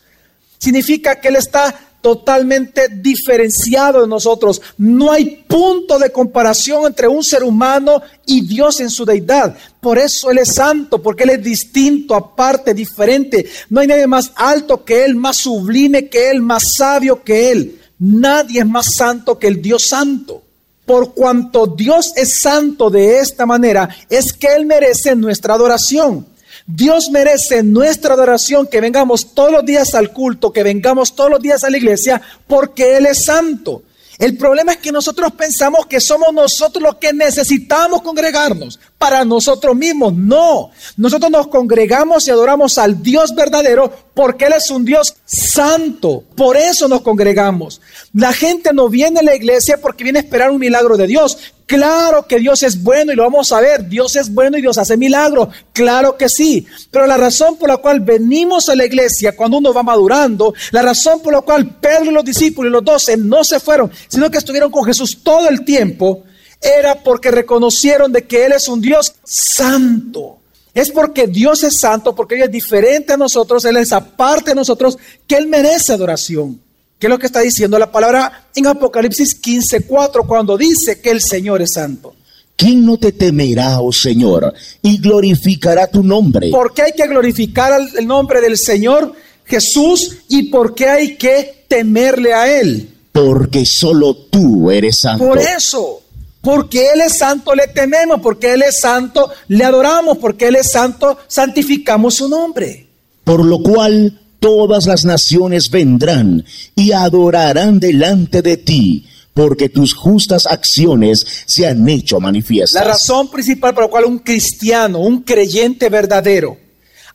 Significa 0.58 1.20
que 1.20 1.28
Él 1.28 1.36
está 1.36 1.89
totalmente 2.02 2.88
diferenciado 2.90 4.02
de 4.02 4.08
nosotros. 4.08 4.62
No 4.78 5.12
hay 5.12 5.44
punto 5.48 6.00
de 6.00 6.12
comparación 6.12 6.86
entre 6.88 7.08
un 7.08 7.24
ser 7.24 7.44
humano 7.44 8.02
y 8.26 8.42
Dios 8.46 8.80
en 8.80 8.90
su 8.90 9.06
deidad. 9.06 9.56
Por 9.82 9.98
eso 9.98 10.32
Él 10.32 10.40
es 10.40 10.54
santo, 10.54 11.02
porque 11.02 11.24
Él 11.24 11.32
es 11.32 11.44
distinto, 11.44 12.16
aparte, 12.16 12.74
diferente. 12.74 13.46
No 13.70 13.82
hay 13.82 13.88
nadie 13.88 14.08
más 14.08 14.32
alto 14.36 14.84
que 14.84 15.06
Él, 15.06 15.16
más 15.16 15.38
sublime 15.38 16.08
que 16.08 16.30
Él, 16.30 16.42
más 16.42 16.76
sabio 16.76 17.24
que 17.24 17.52
Él. 17.52 17.80
Nadie 18.00 18.62
es 18.62 18.68
más 18.68 18.94
santo 18.96 19.38
que 19.38 19.48
el 19.48 19.62
Dios 19.62 19.88
santo. 19.88 20.44
Por 20.86 21.14
cuanto 21.14 21.68
Dios 21.68 22.14
es 22.16 22.40
santo 22.42 22.90
de 22.90 23.20
esta 23.20 23.46
manera, 23.46 23.90
es 24.10 24.34
que 24.34 24.48
Él 24.48 24.66
merece 24.66 25.16
nuestra 25.16 25.54
adoración. 25.54 26.26
Dios 26.72 27.10
merece 27.10 27.64
nuestra 27.64 28.14
adoración, 28.14 28.68
que 28.68 28.80
vengamos 28.80 29.34
todos 29.34 29.52
los 29.52 29.66
días 29.66 29.96
al 29.96 30.14
culto, 30.14 30.54
que 30.54 30.62
vengamos 30.62 31.16
todos 31.16 31.32
los 31.32 31.42
días 31.42 31.64
a 31.64 31.70
la 31.72 31.78
iglesia, 31.78 32.22
porque 32.46 32.96
Él 32.96 33.08
es 33.08 33.26
santo. 33.26 33.82
El 34.20 34.38
problema 34.38 34.74
es 34.74 34.78
que 34.78 34.92
nosotros 34.92 35.32
pensamos 35.32 35.88
que 35.88 36.00
somos 36.00 36.32
nosotros 36.32 36.84
los 36.84 36.98
que 36.98 37.12
necesitamos 37.12 38.04
congregarnos 38.04 38.80
para 39.00 39.26
nosotros 39.26 39.76
mismos. 39.76 40.14
No, 40.14 40.70
nosotros 40.96 41.32
nos 41.32 41.48
congregamos 41.48 42.28
y 42.28 42.32
adoramos 42.32 42.78
al 42.78 43.02
Dios 43.02 43.34
verdadero 43.34 43.92
porque 44.14 44.46
Él 44.46 44.54
es 44.56 44.70
un 44.70 44.86
Dios 44.86 45.16
santo. 45.26 46.24
Por 46.36 46.56
eso 46.56 46.88
nos 46.88 47.02
congregamos. 47.02 47.82
La 48.14 48.32
gente 48.32 48.74
no 48.74 48.90
viene 48.90 49.22
a 49.22 49.24
la 49.24 49.36
iglesia 49.36 49.80
porque 49.82 50.04
viene 50.04 50.20
a 50.20 50.22
esperar 50.22 50.52
un 50.52 50.60
milagro 50.60 50.98
de 50.98 51.08
Dios. 51.08 51.36
Claro 51.70 52.26
que 52.26 52.40
Dios 52.40 52.64
es 52.64 52.82
bueno 52.82 53.14
y 53.14 53.16
lo 53.16 53.22
vamos 53.22 53.52
a 53.52 53.62
ver. 53.62 53.88
Dios 53.88 54.16
es 54.16 54.34
bueno 54.34 54.58
y 54.58 54.62
Dios 54.62 54.80
hace 54.80 54.98
milagros. 54.98 55.50
Claro 55.72 56.18
que 56.18 56.28
sí. 56.28 56.66
Pero 56.90 57.06
la 57.06 57.16
razón 57.16 57.58
por 57.58 57.70
la 57.70 57.78
cual 57.78 58.00
venimos 58.00 58.70
a 58.70 58.76
la 58.76 58.86
iglesia 58.86 59.36
cuando 59.36 59.60
uno 59.60 59.72
va 59.72 59.84
madurando, 59.84 60.52
la 60.72 60.82
razón 60.82 61.22
por 61.22 61.32
la 61.32 61.42
cual 61.42 61.76
Pedro 61.80 62.06
y 62.06 62.14
los 62.16 62.26
discípulos 62.26 62.72
y 62.72 62.74
los 62.74 62.84
doce 62.84 63.18
no 63.18 63.44
se 63.44 63.60
fueron, 63.60 63.92
sino 64.08 64.32
que 64.32 64.40
estuvieron 64.40 64.72
con 64.72 64.84
Jesús 64.84 65.20
todo 65.22 65.48
el 65.48 65.64
tiempo, 65.64 66.24
era 66.60 67.04
porque 67.04 67.30
reconocieron 67.30 68.12
de 68.12 68.26
que 68.26 68.48
Él 68.48 68.54
es 68.54 68.68
un 68.68 68.82
Dios 68.82 69.14
santo. 69.24 70.40
Es 70.74 70.90
porque 70.90 71.28
Dios 71.28 71.64
es 71.64 71.80
santo, 71.80 72.16
porque 72.16 72.34
Él 72.34 72.42
es 72.46 72.52
diferente 72.52 73.14
a 73.14 73.18
nosotros, 73.18 73.64
Él 73.66 73.78
es 73.78 73.94
aparte 73.94 74.52
de 74.52 74.56
nosotros, 74.56 74.98
que 75.28 75.36
Él 75.36 75.46
merece 75.46 75.94
adoración. 75.94 76.60
¿Qué 77.00 77.08
es 77.08 77.10
lo 77.10 77.18
que 77.18 77.28
está 77.28 77.40
diciendo 77.40 77.80
la 77.80 77.90
palabra 77.90 78.50
en 78.54 78.68
Apocalipsis 78.68 79.42
15:4 79.42 80.28
cuando 80.28 80.58
dice 80.58 81.00
que 81.00 81.12
el 81.12 81.22
Señor 81.22 81.62
es 81.62 81.72
santo? 81.72 82.14
¿Quién 82.58 82.86
no 82.86 82.98
te 82.98 83.14
temerá, 83.14 83.80
oh 83.80 83.94
Señor, 83.94 84.54
y 84.82 85.00
glorificará 85.00 85.88
tu 85.88 86.04
nombre? 86.04 86.50
¿Por 86.52 86.74
qué 86.74 86.82
hay 86.82 86.92
que 86.92 87.08
glorificar 87.08 87.72
el 87.98 88.06
nombre 88.06 88.42
del 88.42 88.58
Señor 88.58 89.14
Jesús 89.46 90.18
y 90.28 90.50
por 90.50 90.76
qué 90.76 90.90
hay 90.90 91.16
que 91.16 91.64
temerle 91.70 92.34
a 92.34 92.60
Él? 92.60 92.90
Porque 93.14 93.66
solo 93.66 94.14
tú 94.14 94.70
eres 94.70 95.00
santo. 95.00 95.26
Por 95.26 95.38
eso, 95.38 96.02
porque 96.42 96.90
Él 96.92 97.00
es 97.00 97.18
santo, 97.18 97.56
le 97.56 97.68
tememos, 97.68 98.20
porque 98.22 98.52
Él 98.52 98.62
es 98.62 98.82
santo, 98.82 99.32
le 99.48 99.64
adoramos, 99.64 100.18
porque 100.18 100.50
Él 100.50 100.58
es 100.58 100.70
santo, 100.70 101.18
santificamos 101.30 102.16
su 102.16 102.28
nombre. 102.28 102.88
Por 103.24 103.46
lo 103.46 103.64
cual 103.64 104.20
todas 104.40 104.86
las 104.86 105.06
naciones 105.06 105.70
vendrán 105.70 106.46
y 106.76 106.92
adorarán 106.92 107.80
delante 107.80 108.42
de 108.42 108.58
ti, 108.58 109.06
porque 109.34 109.70
tus 109.70 109.94
justas 109.94 110.46
acciones 110.46 111.26
se 111.46 111.68
han 111.68 111.88
hecho 111.88 112.20
manifiestas. 112.20 112.82
La 112.82 112.92
razón 112.92 113.30
principal 113.30 113.74
por 113.74 113.84
la 113.84 113.90
cual 113.90 114.06
un 114.06 114.20
cristiano, 114.20 115.00
un 115.00 115.22
creyente 115.22 115.90
verdadero, 115.90 116.58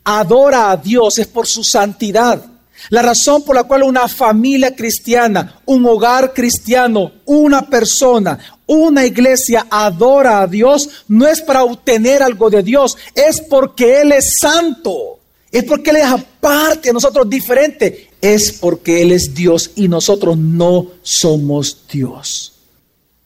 adora 0.04 0.70
a 0.70 0.76
Dios 0.76 1.18
es 1.18 1.26
por 1.26 1.46
su 1.46 1.64
santidad. 1.64 2.44
La 2.90 3.00
razón 3.02 3.42
por 3.44 3.56
la 3.56 3.64
cual 3.64 3.82
una 3.82 4.08
familia 4.08 4.74
cristiana, 4.74 5.60
un 5.64 5.86
hogar 5.86 6.34
cristiano, 6.34 7.12
una 7.24 7.62
persona, 7.62 8.38
una 8.66 9.06
iglesia 9.06 9.66
adora 9.70 10.42
a 10.42 10.46
Dios 10.46 11.04
no 11.08 11.26
es 11.26 11.40
para 11.40 11.64
obtener 11.64 12.22
algo 12.22 12.50
de 12.50 12.62
Dios, 12.62 12.96
es 13.14 13.40
porque 13.40 14.02
Él 14.02 14.12
es 14.12 14.38
santo. 14.38 15.20
Es 15.54 15.62
porque 15.62 15.90
Él 15.90 15.98
es 15.98 16.06
aparte 16.06 16.88
de 16.88 16.92
nosotros 16.92 17.30
diferente. 17.30 18.10
Es 18.20 18.50
porque 18.50 19.02
Él 19.02 19.12
es 19.12 19.32
Dios 19.32 19.70
y 19.76 19.86
nosotros 19.86 20.36
no 20.36 20.88
somos 21.02 21.84
Dios. 21.88 22.54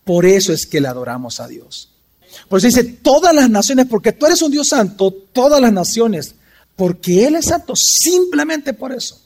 Por 0.04 0.26
eso 0.26 0.52
es 0.52 0.66
que 0.66 0.78
le 0.78 0.88
adoramos 0.88 1.40
a 1.40 1.48
Dios. 1.48 1.88
Por 2.46 2.58
eso 2.58 2.66
dice, 2.66 2.84
todas 2.84 3.34
las 3.34 3.48
naciones, 3.48 3.86
porque 3.88 4.12
tú 4.12 4.26
eres 4.26 4.42
un 4.42 4.52
Dios 4.52 4.68
santo, 4.68 5.10
todas 5.10 5.58
las 5.58 5.72
naciones, 5.72 6.34
porque 6.76 7.26
Él 7.26 7.36
es 7.36 7.46
santo, 7.46 7.74
simplemente 7.74 8.74
por 8.74 8.92
eso, 8.92 9.18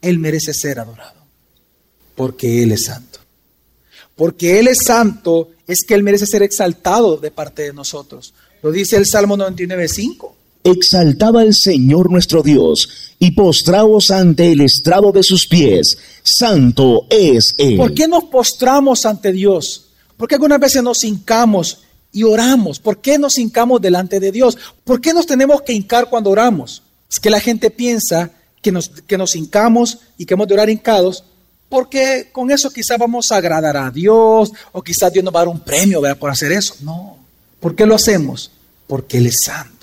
Él 0.00 0.18
merece 0.18 0.52
ser 0.52 0.80
adorado. 0.80 1.24
Porque 2.16 2.64
Él 2.64 2.72
es 2.72 2.86
santo. 2.86 3.20
Porque 4.16 4.58
Él 4.58 4.66
es 4.66 4.78
santo, 4.84 5.50
es 5.68 5.82
que 5.86 5.94
Él 5.94 6.02
merece 6.02 6.26
ser 6.26 6.42
exaltado 6.42 7.18
de 7.18 7.30
parte 7.30 7.62
de 7.62 7.72
nosotros. 7.72 8.34
Lo 8.64 8.72
dice 8.72 8.96
el 8.96 9.06
Salmo 9.06 9.36
99, 9.36 9.86
5 10.62 10.72
exaltaba 10.72 11.42
el 11.42 11.54
Señor 11.54 12.10
nuestro 12.10 12.42
Dios 12.42 13.14
y 13.18 13.32
postraos 13.32 14.10
ante 14.10 14.52
el 14.52 14.60
estrado 14.60 15.12
de 15.12 15.22
sus 15.22 15.46
pies. 15.46 15.98
Santo 16.22 17.06
es 17.10 17.54
Él. 17.58 17.76
¿Por 17.76 17.94
qué 17.94 18.08
nos 18.08 18.24
postramos 18.24 19.06
ante 19.06 19.32
Dios? 19.32 19.88
¿Por 20.16 20.28
qué 20.28 20.36
algunas 20.36 20.60
veces 20.60 20.82
nos 20.82 21.04
hincamos 21.04 21.78
y 22.12 22.22
oramos? 22.22 22.78
¿Por 22.78 23.00
qué 23.00 23.18
nos 23.18 23.38
hincamos 23.38 23.80
delante 23.80 24.20
de 24.20 24.32
Dios? 24.32 24.56
¿Por 24.84 25.00
qué 25.00 25.12
nos 25.12 25.26
tenemos 25.26 25.62
que 25.62 25.72
hincar 25.72 26.08
cuando 26.08 26.30
oramos? 26.30 26.82
Es 27.10 27.20
que 27.20 27.30
la 27.30 27.40
gente 27.40 27.70
piensa 27.70 28.30
que 28.60 28.72
nos, 28.72 28.88
que 28.88 29.18
nos 29.18 29.34
hincamos 29.34 29.98
y 30.16 30.24
que 30.24 30.34
hemos 30.34 30.48
de 30.48 30.54
orar 30.54 30.70
hincados 30.70 31.24
porque 31.68 32.28
con 32.32 32.50
eso 32.50 32.70
quizás 32.70 32.98
vamos 32.98 33.32
a 33.32 33.36
agradar 33.36 33.78
a 33.78 33.90
Dios 33.90 34.52
o 34.72 34.82
quizás 34.82 35.10
Dios 35.10 35.24
nos 35.24 35.34
va 35.34 35.40
a 35.40 35.44
dar 35.44 35.54
un 35.54 35.60
premio 35.60 36.02
por 36.18 36.30
hacer 36.30 36.52
eso. 36.52 36.74
No. 36.82 37.16
¿Por 37.60 37.74
qué 37.74 37.86
lo 37.86 37.94
hacemos? 37.94 38.50
Porque 38.86 39.16
Él 39.16 39.26
es 39.26 39.44
santo. 39.44 39.81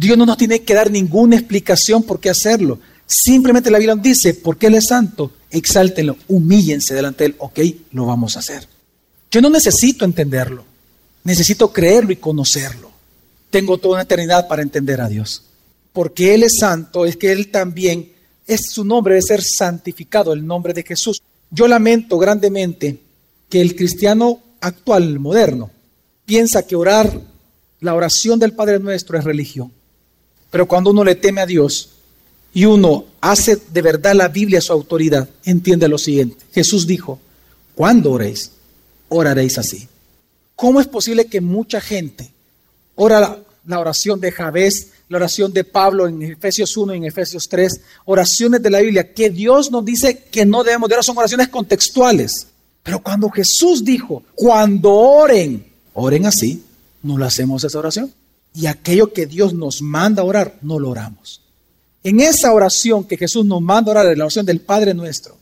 Dios 0.00 0.16
no 0.16 0.24
nos 0.24 0.38
tiene 0.38 0.62
que 0.62 0.72
dar 0.72 0.90
ninguna 0.90 1.36
explicación 1.36 2.02
por 2.02 2.20
qué 2.20 2.30
hacerlo. 2.30 2.78
Simplemente 3.04 3.70
la 3.70 3.76
Biblia 3.76 3.94
dice, 3.96 4.32
porque 4.32 4.68
Él 4.68 4.76
es 4.76 4.86
santo, 4.86 5.30
exáltenlo, 5.50 6.16
humíllense 6.26 6.94
delante 6.94 7.24
de 7.24 7.28
Él. 7.28 7.36
Ok, 7.36 7.58
lo 7.92 8.06
vamos 8.06 8.34
a 8.34 8.38
hacer. 8.38 8.66
Yo 9.30 9.42
no 9.42 9.50
necesito 9.50 10.06
entenderlo, 10.06 10.64
necesito 11.22 11.70
creerlo 11.70 12.12
y 12.12 12.16
conocerlo. 12.16 12.90
Tengo 13.50 13.76
toda 13.76 13.96
una 13.96 14.04
eternidad 14.04 14.48
para 14.48 14.62
entender 14.62 15.02
a 15.02 15.08
Dios. 15.08 15.42
Porque 15.92 16.34
Él 16.34 16.44
es 16.44 16.56
santo, 16.56 17.04
es 17.04 17.18
que 17.18 17.30
Él 17.30 17.50
también, 17.50 18.10
es 18.46 18.70
su 18.70 18.86
nombre 18.86 19.16
de 19.16 19.22
ser 19.22 19.42
santificado, 19.42 20.32
el 20.32 20.46
nombre 20.46 20.72
de 20.72 20.82
Jesús. 20.82 21.20
Yo 21.50 21.68
lamento 21.68 22.16
grandemente 22.16 23.02
que 23.50 23.60
el 23.60 23.76
cristiano 23.76 24.40
actual, 24.62 25.18
moderno, 25.18 25.70
piensa 26.24 26.66
que 26.66 26.74
orar, 26.74 27.20
la 27.80 27.94
oración 27.94 28.38
del 28.38 28.54
Padre 28.54 28.78
Nuestro 28.78 29.18
es 29.18 29.24
religión. 29.24 29.70
Pero 30.50 30.66
cuando 30.66 30.90
uno 30.90 31.04
le 31.04 31.14
teme 31.14 31.40
a 31.40 31.46
Dios 31.46 31.90
y 32.52 32.64
uno 32.64 33.04
hace 33.20 33.56
de 33.56 33.82
verdad 33.82 34.14
la 34.14 34.28
Biblia 34.28 34.60
su 34.60 34.72
autoridad, 34.72 35.28
entiende 35.44 35.88
lo 35.88 35.98
siguiente. 35.98 36.44
Jesús 36.52 36.86
dijo, 36.86 37.20
cuando 37.74 38.12
oréis, 38.12 38.50
oraréis 39.08 39.58
así. 39.58 39.88
¿Cómo 40.56 40.80
es 40.80 40.88
posible 40.88 41.26
que 41.26 41.40
mucha 41.40 41.80
gente 41.80 42.30
ora 42.96 43.38
la, 43.64 43.78
oración 43.78 44.20
de 44.20 44.32
Javés, 44.32 44.88
la 45.08 45.18
oración 45.18 45.52
de 45.52 45.64
Pablo 45.64 46.06
en 46.08 46.20
Efesios 46.22 46.76
1 46.76 46.94
y 46.94 46.96
en 46.98 47.04
Efesios 47.04 47.48
3, 47.48 47.80
oraciones 48.06 48.60
de 48.60 48.70
la 48.70 48.80
Biblia 48.80 49.14
que 49.14 49.30
Dios 49.30 49.70
nos 49.70 49.84
dice 49.84 50.24
que 50.30 50.44
no 50.44 50.64
debemos 50.64 50.88
de 50.88 50.96
orar, 50.96 51.04
son 51.04 51.16
oraciones 51.16 51.48
contextuales. 51.48 52.48
Pero 52.82 53.00
cuando 53.00 53.30
Jesús 53.30 53.84
dijo, 53.84 54.24
cuando 54.34 54.92
oren, 54.92 55.64
oren 55.94 56.26
así, 56.26 56.62
no 57.02 57.16
lo 57.16 57.24
hacemos 57.24 57.62
esa 57.62 57.78
oración 57.78 58.12
y 58.54 58.66
aquello 58.66 59.12
que 59.12 59.26
Dios 59.26 59.54
nos 59.54 59.82
manda 59.82 60.22
a 60.22 60.24
orar, 60.24 60.58
no 60.62 60.78
lo 60.78 60.90
oramos. 60.90 61.42
En 62.02 62.20
esa 62.20 62.52
oración 62.52 63.04
que 63.04 63.16
Jesús 63.16 63.44
nos 63.44 63.60
manda 63.60 63.90
a 63.90 63.92
orar, 63.92 64.06
en 64.06 64.18
la 64.18 64.24
oración 64.24 64.46
del 64.46 64.60
Padre 64.60 64.94
nuestro, 64.94 65.36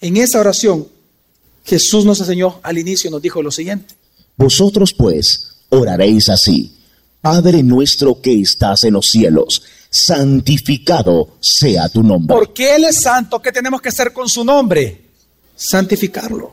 en 0.00 0.16
esa 0.16 0.40
oración 0.40 0.86
Jesús 1.64 2.04
nos 2.04 2.20
enseñó 2.20 2.60
al 2.62 2.78
inicio, 2.78 3.10
nos 3.10 3.22
dijo 3.22 3.42
lo 3.42 3.50
siguiente. 3.50 3.94
Vosotros 4.36 4.94
pues 4.94 5.56
oraréis 5.68 6.28
así. 6.28 6.76
Padre 7.20 7.62
nuestro 7.62 8.20
que 8.20 8.40
estás 8.40 8.84
en 8.84 8.94
los 8.94 9.10
cielos, 9.10 9.62
santificado 9.90 11.36
sea 11.40 11.88
tu 11.88 12.02
nombre. 12.02 12.34
Porque 12.34 12.74
Él 12.74 12.84
es 12.84 13.02
santo, 13.02 13.42
¿qué 13.42 13.52
tenemos 13.52 13.82
que 13.82 13.90
hacer 13.90 14.12
con 14.12 14.28
su 14.28 14.42
nombre? 14.42 15.02
Santificarlo. 15.54 16.52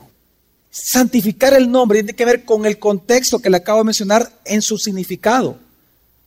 Santificar 0.70 1.54
el 1.54 1.70
nombre 1.70 2.00
tiene 2.00 2.14
que 2.14 2.24
ver 2.26 2.44
con 2.44 2.66
el 2.66 2.78
contexto 2.78 3.38
que 3.38 3.48
le 3.48 3.56
acabo 3.56 3.78
de 3.78 3.86
mencionar 3.86 4.30
en 4.44 4.60
su 4.60 4.76
significado. 4.76 5.58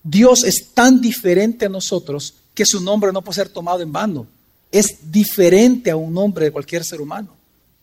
Dios 0.04 0.44
es 0.44 0.74
tan 0.74 1.02
diferente 1.02 1.66
a 1.66 1.70
nosotros 1.70 2.34
que 2.54 2.66
su 2.66 2.82
nombre 2.82 3.12
no 3.12 3.22
puede 3.22 3.36
ser 3.36 3.50
tomado 3.50 3.82
en 3.82 3.92
vano. 3.92 4.28
Es 4.72 5.12
diferente 5.12 5.92
a 5.92 5.96
un 5.96 6.14
nombre 6.14 6.46
de 6.46 6.52
cualquier 6.52 6.84
ser 6.84 7.02
humano. 7.02 7.36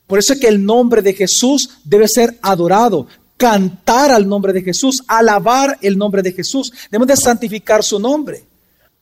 Por 0.07 0.19
eso 0.19 0.33
es 0.33 0.41
que 0.41 0.49
el 0.49 0.65
nombre 0.65 1.03
de 1.03 1.13
Jesús 1.13 1.71
debe 1.85 2.09
ser 2.09 2.39
adorado, 2.41 3.07
cantar 3.37 4.11
al 4.11 4.27
nombre 4.27 4.53
de 4.53 4.63
Jesús, 4.63 5.03
alabar 5.07 5.79
el 5.83 5.99
nombre 5.99 6.23
de 6.23 6.33
Jesús. 6.33 6.73
Debemos 6.91 7.09
de 7.09 7.17
santificar 7.17 7.85
su 7.85 7.99
nombre. 7.99 8.45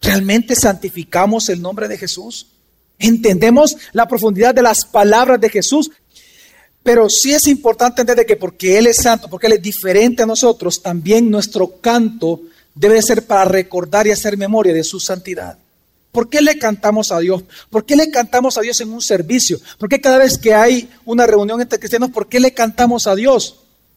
¿Realmente 0.03 0.55
santificamos 0.55 1.49
el 1.49 1.63
nombre 1.63 1.89
de 1.89 1.97
Jesús? 1.97 2.49
Entendemos 2.99 3.77
la 3.93 4.09
profundidad 4.09 4.55
de 4.55 4.63
las 4.63 4.85
palabras 4.85 5.41
de 5.41 5.49
Jesús, 5.49 5.91
pero 6.83 7.09
sí 7.09 7.33
es 7.33 7.47
importante 7.47 8.01
entender 8.01 8.27
que 8.27 8.37
porque 8.37 8.79
Él 8.79 8.87
es 8.87 8.97
santo, 8.97 9.29
porque 9.29 9.47
Él 9.47 9.55
es 9.55 9.63
diferente 9.63 10.23
a 10.23 10.27
nosotros, 10.27 10.83
también 10.83 11.31
nuestro 11.31 11.81
canto 11.81 12.43
debe 12.77 13.03
ser 13.03 13.27
para 13.27 13.45
recordar 13.47 14.07
y 14.07 14.13
hacer 14.13 14.37
memoria 14.37 14.73
de 14.73 14.85
su 14.85 15.01
santidad. 15.01 15.59
¿Por 16.13 16.31
qué 16.31 16.41
le 16.41 16.59
cantamos 16.59 17.11
a 17.13 17.19
Dios? 17.19 17.43
¿Por 17.69 17.85
qué 17.85 17.97
le 17.97 18.11
cantamos 18.11 18.57
a 18.57 18.61
Dios 18.61 18.81
en 18.81 18.93
un 18.93 19.03
servicio? 19.03 19.59
¿Por 19.79 19.89
qué 19.89 20.01
cada 20.01 20.19
vez 20.19 20.39
que 20.39 20.55
hay 20.55 20.89
una 21.05 21.27
reunión 21.27 21.61
entre 21.61 21.79
cristianos, 21.79 22.11
por 22.11 22.29
qué 22.29 22.41
le 22.41 22.55
cantamos 22.55 23.07
a 23.07 23.15
Dios? 23.15 23.57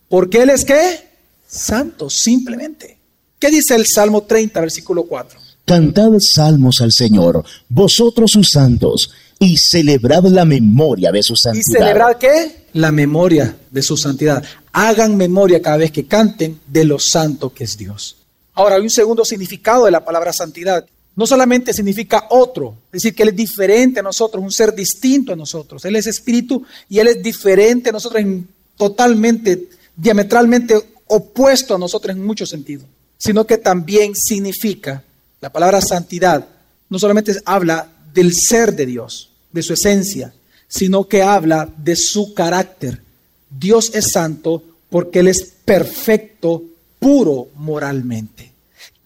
Porque 0.09 0.41
Él 0.41 0.49
es 0.49 0.65
qué? 0.65 1.07
Santo, 1.47 2.09
simplemente. 2.09 2.97
¿Qué 3.37 3.49
dice 3.49 3.75
el 3.75 3.85
Salmo 3.85 4.23
30, 4.23 4.59
versículo 4.59 5.03
4? 5.03 5.39
Cantad 5.63 6.09
salmos 6.19 6.81
al 6.81 6.91
Señor, 6.91 7.45
vosotros 7.69 8.31
sus 8.31 8.49
santos, 8.49 9.11
y 9.39 9.55
celebrad 9.55 10.25
la 10.25 10.43
memoria 10.43 11.11
de 11.11 11.23
su 11.23 11.35
santidad. 11.35 11.63
¿Y 11.69 11.71
celebrad 11.71 12.17
qué? 12.17 12.65
La 12.73 12.91
memoria 12.91 13.55
de 13.71 13.81
su 13.81 13.95
santidad. 13.95 14.43
Hagan 14.73 15.15
memoria 15.15 15.61
cada 15.61 15.77
vez 15.77 15.91
que 15.91 16.05
canten 16.05 16.59
de 16.67 16.83
lo 16.83 16.99
santo 16.99 17.53
que 17.53 17.63
es 17.63 17.77
Dios. 17.77 18.18
Ahora, 18.59 18.75
hay 18.75 18.81
un 18.81 18.89
segundo 18.89 19.23
significado 19.23 19.85
de 19.85 19.91
la 19.91 20.03
palabra 20.03 20.33
santidad. 20.33 20.85
No 21.15 21.25
solamente 21.25 21.73
significa 21.73 22.27
otro, 22.29 22.75
es 22.87 23.03
decir, 23.03 23.15
que 23.15 23.23
Él 23.23 23.29
es 23.29 23.35
diferente 23.37 24.01
a 24.01 24.03
nosotros, 24.03 24.43
un 24.43 24.51
ser 24.51 24.75
distinto 24.75 25.31
a 25.31 25.37
nosotros. 25.37 25.85
Él 25.85 25.95
es 25.95 26.07
espíritu 26.07 26.65
y 26.89 26.99
Él 26.99 27.07
es 27.07 27.23
diferente 27.23 27.87
a 27.87 27.93
nosotros, 27.93 28.21
en, 28.21 28.49
totalmente, 28.75 29.69
diametralmente 29.95 30.75
opuesto 31.07 31.75
a 31.75 31.77
nosotros 31.77 32.13
en 32.13 32.25
muchos 32.25 32.49
sentidos, 32.49 32.85
sino 33.17 33.47
que 33.47 33.59
también 33.59 34.13
significa 34.13 35.05
la 35.39 35.53
palabra 35.53 35.79
santidad 35.79 36.45
no 36.89 36.99
solamente 36.99 37.31
habla 37.45 37.87
del 38.13 38.33
ser 38.35 38.75
de 38.75 38.87
Dios, 38.87 39.29
de 39.53 39.63
su 39.63 39.71
esencia, 39.71 40.33
sino 40.67 41.07
que 41.07 41.23
habla 41.23 41.69
de 41.77 41.95
su 41.95 42.33
carácter. 42.33 43.01
Dios 43.49 43.91
es 43.93 44.11
santo 44.11 44.61
porque 44.89 45.19
Él 45.19 45.29
es 45.29 45.45
perfecto, 45.63 46.61
puro 46.99 47.47
moralmente. 47.55 48.48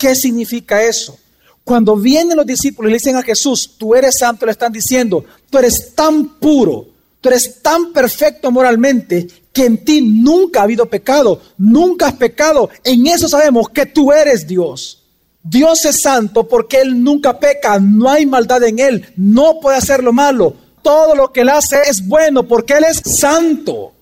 ¿Qué 0.03 0.15
significa 0.15 0.83
eso? 0.83 1.17
Cuando 1.63 1.95
vienen 1.95 2.36
los 2.36 2.45
discípulos 2.45 2.89
y 2.89 2.91
le 2.91 2.98
dicen 2.98 3.15
a 3.15 3.24
Jesús, 3.24 3.75
tú 3.77 3.95
eres 3.95 4.17
santo, 4.17 4.45
le 4.45 4.51
están 4.51 4.74
diciendo, 4.74 5.24
tú 5.50 5.57
eres 5.60 5.95
tan 5.95 6.39
puro, 6.39 6.88
tú 7.22 7.29
eres 7.29 7.62
tan 7.62 7.93
perfecto 7.93 8.51
moralmente 8.51 9.25
que 9.53 9.63
en 9.63 9.86
ti 9.86 10.01
nunca 10.01 10.60
ha 10.60 10.63
habido 10.63 10.88
pecado, 10.88 11.39
nunca 11.57 12.07
has 12.07 12.15
pecado. 12.15 12.69
En 12.83 13.07
eso 13.07 13.29
sabemos 13.29 13.69
que 13.69 13.86
tú 13.86 14.12
eres 14.12 14.45
Dios. 14.45 15.03
Dios 15.41 15.86
es 15.86 16.01
santo 16.01 16.50
porque 16.50 16.81
Él 16.81 17.01
nunca 17.01 17.39
peca, 17.39 17.79
no 17.79 18.10
hay 18.10 18.25
maldad 18.25 18.62
en 18.63 18.79
Él, 18.79 19.05
no 19.15 19.62
puede 19.62 19.77
hacer 19.77 20.03
lo 20.03 20.12
malo. 20.12 20.53
Todo 20.81 21.15
lo 21.15 21.31
que 21.31 21.39
Él 21.39 21.50
hace 21.50 21.77
es 21.88 22.05
bueno 22.05 22.45
porque 22.45 22.74
Él 22.74 22.83
es 22.89 23.01
santo. 23.05 23.93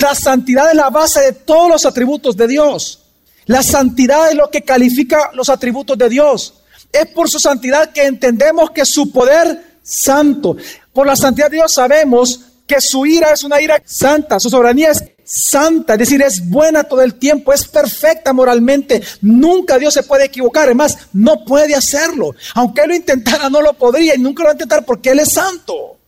La 0.00 0.16
santidad 0.16 0.70
es 0.70 0.74
la 0.74 0.90
base 0.90 1.20
de 1.20 1.32
todos 1.32 1.70
los 1.70 1.86
atributos 1.86 2.36
de 2.36 2.48
Dios. 2.48 3.03
La 3.46 3.62
santidad 3.62 4.30
es 4.30 4.36
lo 4.36 4.50
que 4.50 4.62
califica 4.62 5.30
los 5.34 5.48
atributos 5.48 5.98
de 5.98 6.08
Dios. 6.08 6.54
Es 6.92 7.06
por 7.06 7.28
su 7.28 7.38
santidad 7.38 7.92
que 7.92 8.04
entendemos 8.04 8.70
que 8.70 8.84
su 8.84 9.10
poder 9.10 9.78
santo. 9.82 10.56
Por 10.92 11.06
la 11.06 11.16
santidad 11.16 11.50
de 11.50 11.56
Dios 11.56 11.74
sabemos 11.74 12.40
que 12.66 12.80
su 12.80 13.04
ira 13.04 13.32
es 13.32 13.44
una 13.44 13.60
ira 13.60 13.82
santa, 13.84 14.40
su 14.40 14.48
soberanía 14.48 14.90
es 14.90 15.04
santa, 15.24 15.94
es 15.94 15.98
decir, 15.98 16.22
es 16.22 16.48
buena 16.48 16.84
todo 16.84 17.02
el 17.02 17.14
tiempo, 17.14 17.52
es 17.52 17.66
perfecta 17.66 18.32
moralmente. 18.32 19.02
Nunca 19.20 19.78
Dios 19.78 19.94
se 19.94 20.02
puede 20.02 20.26
equivocar, 20.26 20.64
además, 20.64 20.98
no 21.12 21.44
puede 21.44 21.74
hacerlo. 21.74 22.34
Aunque 22.54 22.82
Él 22.82 22.88
lo 22.88 22.94
intentara, 22.94 23.50
no 23.50 23.60
lo 23.60 23.74
podría 23.74 24.14
y 24.14 24.18
nunca 24.18 24.42
lo 24.42 24.46
va 24.46 24.52
a 24.52 24.54
intentar 24.54 24.84
porque 24.84 25.10
Él 25.10 25.20
es 25.20 25.32
santo. 25.32 25.98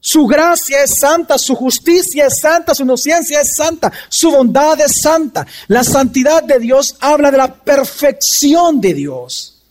Su 0.00 0.26
gracia 0.26 0.82
es 0.82 0.98
santa, 0.98 1.38
su 1.38 1.54
justicia 1.54 2.26
es 2.26 2.40
santa, 2.40 2.74
su 2.74 2.82
inocencia 2.82 3.40
es 3.40 3.54
santa, 3.54 3.92
su 4.08 4.30
bondad 4.30 4.80
es 4.80 5.00
santa. 5.00 5.46
La 5.68 5.84
santidad 5.84 6.42
de 6.42 6.58
Dios 6.58 6.96
habla 7.00 7.30
de 7.30 7.36
la 7.36 7.54
perfección 7.54 8.80
de 8.80 8.94
Dios. 8.94 9.62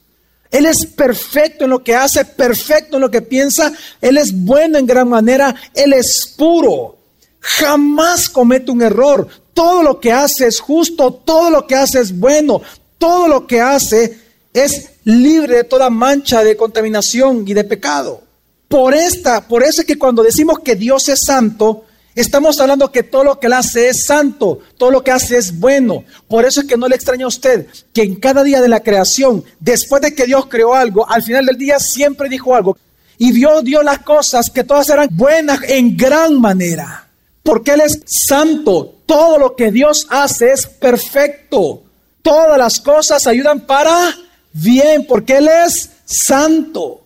Él 0.51 0.65
es 0.65 0.85
perfecto 0.85 1.65
en 1.65 1.71
lo 1.71 1.83
que 1.83 1.95
hace, 1.95 2.25
perfecto 2.25 2.97
en 2.97 3.01
lo 3.01 3.11
que 3.11 3.21
piensa, 3.21 3.71
Él 4.01 4.17
es 4.17 4.33
bueno 4.33 4.77
en 4.77 4.85
gran 4.85 5.07
manera, 5.07 5.55
Él 5.73 5.93
es 5.93 6.33
puro 6.37 6.99
jamás 7.39 8.29
comete 8.29 8.71
un 8.71 8.81
error. 8.81 9.27
Todo 9.53 9.83
lo 9.83 9.99
que 9.99 10.11
hace 10.11 10.47
es 10.47 10.59
justo, 10.59 11.13
todo 11.13 11.49
lo 11.49 11.67
que 11.67 11.75
hace 11.75 11.99
es 11.99 12.17
bueno, 12.17 12.61
todo 12.97 13.27
lo 13.27 13.47
que 13.47 13.59
hace 13.59 14.19
es 14.53 14.89
libre 15.03 15.57
de 15.57 15.63
toda 15.63 15.89
mancha 15.89 16.43
de 16.43 16.55
contaminación 16.55 17.45
y 17.47 17.53
de 17.53 17.63
pecado. 17.63 18.23
Por 18.69 18.93
esta, 18.93 19.45
por 19.45 19.63
eso 19.63 19.81
es 19.81 19.87
que 19.87 19.97
cuando 19.97 20.23
decimos 20.23 20.59
que 20.59 20.75
Dios 20.75 21.09
es 21.09 21.25
santo, 21.25 21.83
estamos 22.15 22.57
hablando 22.61 22.89
que 22.91 23.03
todo 23.03 23.25
lo 23.25 23.39
que 23.39 23.47
él 23.47 23.53
hace 23.53 23.89
es 23.89 24.05
santo, 24.05 24.59
todo 24.77 24.91
lo 24.91 25.03
que 25.03 25.11
hace 25.11 25.37
es 25.37 25.59
bueno. 25.59 26.05
Por 26.29 26.45
eso 26.45 26.61
es 26.61 26.67
que 26.67 26.77
no 26.77 26.87
le 26.87 26.95
extraña 26.95 27.25
a 27.25 27.29
usted 27.29 27.67
que 27.91 28.03
en 28.03 28.15
cada 28.15 28.43
día 28.43 28.61
de 28.61 28.69
la 28.69 28.81
creación, 28.81 29.43
después 29.59 30.01
de 30.01 30.15
que 30.15 30.25
Dios 30.25 30.45
creó 30.47 30.73
algo, 30.73 31.09
al 31.09 31.23
final 31.23 31.45
del 31.45 31.57
día 31.57 31.79
siempre 31.79 32.29
dijo 32.29 32.55
algo. 32.55 32.77
Y 33.17 33.33
Dios 33.33 33.65
dio 33.65 33.83
las 33.83 33.99
cosas 33.99 34.49
que 34.49 34.63
todas 34.63 34.89
eran 34.89 35.09
buenas 35.11 35.59
en 35.67 35.97
gran 35.97 36.39
manera 36.39 37.09
porque 37.49 37.71
Él 37.71 37.81
es 37.81 38.01
santo. 38.05 38.95
Todo 39.07 39.39
lo 39.39 39.55
que 39.55 39.71
Dios 39.71 40.05
hace 40.09 40.51
es 40.51 40.67
perfecto. 40.67 41.83
Todas 42.21 42.57
las 42.59 42.79
cosas 42.79 43.25
ayudan 43.25 43.61
para 43.61 44.15
bien, 44.53 45.07
porque 45.07 45.37
Él 45.37 45.47
es 45.47 45.89
santo. 46.05 47.01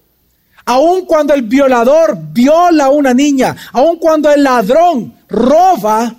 Aun 0.65 1.05
cuando 1.05 1.33
el 1.33 1.41
violador 1.41 2.17
viola 2.31 2.85
a 2.85 2.89
una 2.89 3.13
niña, 3.13 3.55
aun 3.73 3.97
cuando 3.97 4.31
el 4.31 4.43
ladrón 4.43 5.13
roba, 5.27 6.15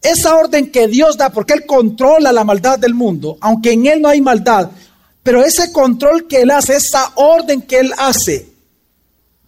esa 0.00 0.36
orden 0.36 0.70
que 0.70 0.86
Dios 0.86 1.16
da, 1.16 1.30
porque 1.30 1.54
Él 1.54 1.66
controla 1.66 2.32
la 2.32 2.44
maldad 2.44 2.78
del 2.78 2.94
mundo, 2.94 3.36
aunque 3.40 3.72
en 3.72 3.86
Él 3.86 4.00
no 4.00 4.08
hay 4.08 4.20
maldad, 4.20 4.70
pero 5.22 5.42
ese 5.42 5.72
control 5.72 6.26
que 6.28 6.42
Él 6.42 6.50
hace, 6.50 6.76
esa 6.76 7.12
orden 7.16 7.62
que 7.62 7.80
Él 7.80 7.92
hace, 7.98 8.48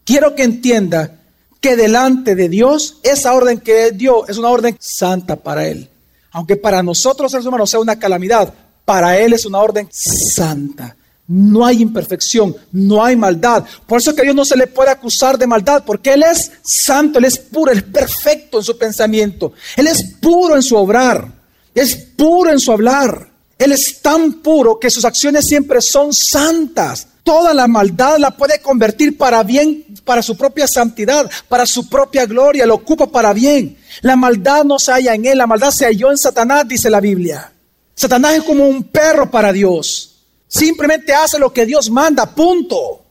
quiero 0.05 0.35
que 0.35 0.43
entienda 0.43 1.21
que 1.61 1.77
delante 1.77 2.35
de 2.35 2.49
Dios, 2.49 2.99
esa 3.03 3.35
orden 3.35 3.61
que 3.61 3.87
Él 3.87 3.97
dio 3.97 4.27
es 4.27 4.39
una 4.39 4.49
orden 4.49 4.77
santa 4.81 5.37
para 5.37 5.69
Él. 5.69 5.89
Aunque 6.33 6.57
para 6.57 6.83
nosotros 6.83 7.31
seres 7.31 7.47
humanos 7.47 7.71
sea 7.71 7.81
una 7.81 7.99
calamidad, 7.99 8.53
para 8.85 9.19
Él 9.19 9.33
es 9.33 9.45
una 9.45 9.59
orden 9.59 9.89
santa. 9.91 10.97
No 11.33 11.65
hay 11.65 11.81
imperfección, 11.81 12.57
no 12.73 13.05
hay 13.05 13.15
maldad. 13.15 13.65
Por 13.87 14.01
eso 14.01 14.11
es 14.11 14.17
que 14.17 14.23
a 14.23 14.25
Dios 14.25 14.35
no 14.35 14.45
se 14.45 14.57
le 14.57 14.67
puede 14.67 14.91
acusar 14.91 15.39
de 15.39 15.47
maldad, 15.47 15.85
porque 15.87 16.13
Él 16.13 16.25
es 16.25 16.51
santo, 16.61 17.21
Él 17.21 17.25
es 17.25 17.39
puro, 17.39 17.71
Él 17.71 17.79
es 17.79 17.85
perfecto 17.85 18.59
en 18.59 18.65
su 18.65 18.77
pensamiento. 18.77 19.53
Él 19.77 19.87
es 19.87 20.03
puro 20.21 20.57
en 20.57 20.63
su 20.63 20.77
obrar, 20.77 21.29
es 21.73 21.95
puro 21.95 22.51
en 22.51 22.59
su 22.59 22.73
hablar. 22.73 23.31
Él 23.57 23.71
es 23.71 24.03
tan 24.03 24.43
puro 24.43 24.81
que 24.81 24.91
sus 24.91 25.05
acciones 25.05 25.47
siempre 25.47 25.81
son 25.81 26.13
santas. 26.13 27.07
Toda 27.23 27.55
la 27.55 27.69
maldad 27.69 28.19
la 28.19 28.33
puede 28.33 28.61
convertir 28.61 29.17
para 29.17 29.45
bien, 29.45 29.85
para 30.05 30.23
su 30.23 30.37
propia 30.37 30.67
santidad, 30.67 31.31
para 31.49 31.65
su 31.65 31.89
propia 31.89 32.27
gloria, 32.27 32.67
lo 32.67 32.75
ocupa 32.75 33.07
para 33.07 33.33
bien. 33.33 33.79
La 34.01 34.17
maldad 34.17 34.65
no 34.65 34.81
se 34.81 34.91
halla 34.91 35.15
en 35.15 35.27
él, 35.27 35.39
la 35.39 35.47
maldad 35.47 35.71
se 35.71 35.85
halló 35.85 36.11
en 36.11 36.19
Satanás, 36.19 36.67
dice 36.67 36.91
la 36.91 36.99
Biblia. 36.99 37.53
Satanás 37.95 38.39
es 38.39 38.43
como 38.43 38.67
un 38.67 38.83
perro 38.83 39.31
para 39.31 39.53
Dios. 39.53 40.10
Simplemente 40.51 41.15
hace 41.15 41.39
lo 41.39 41.53
que 41.53 41.65
Dios 41.65 41.89
manda, 41.91 42.35
punto. 42.35 43.05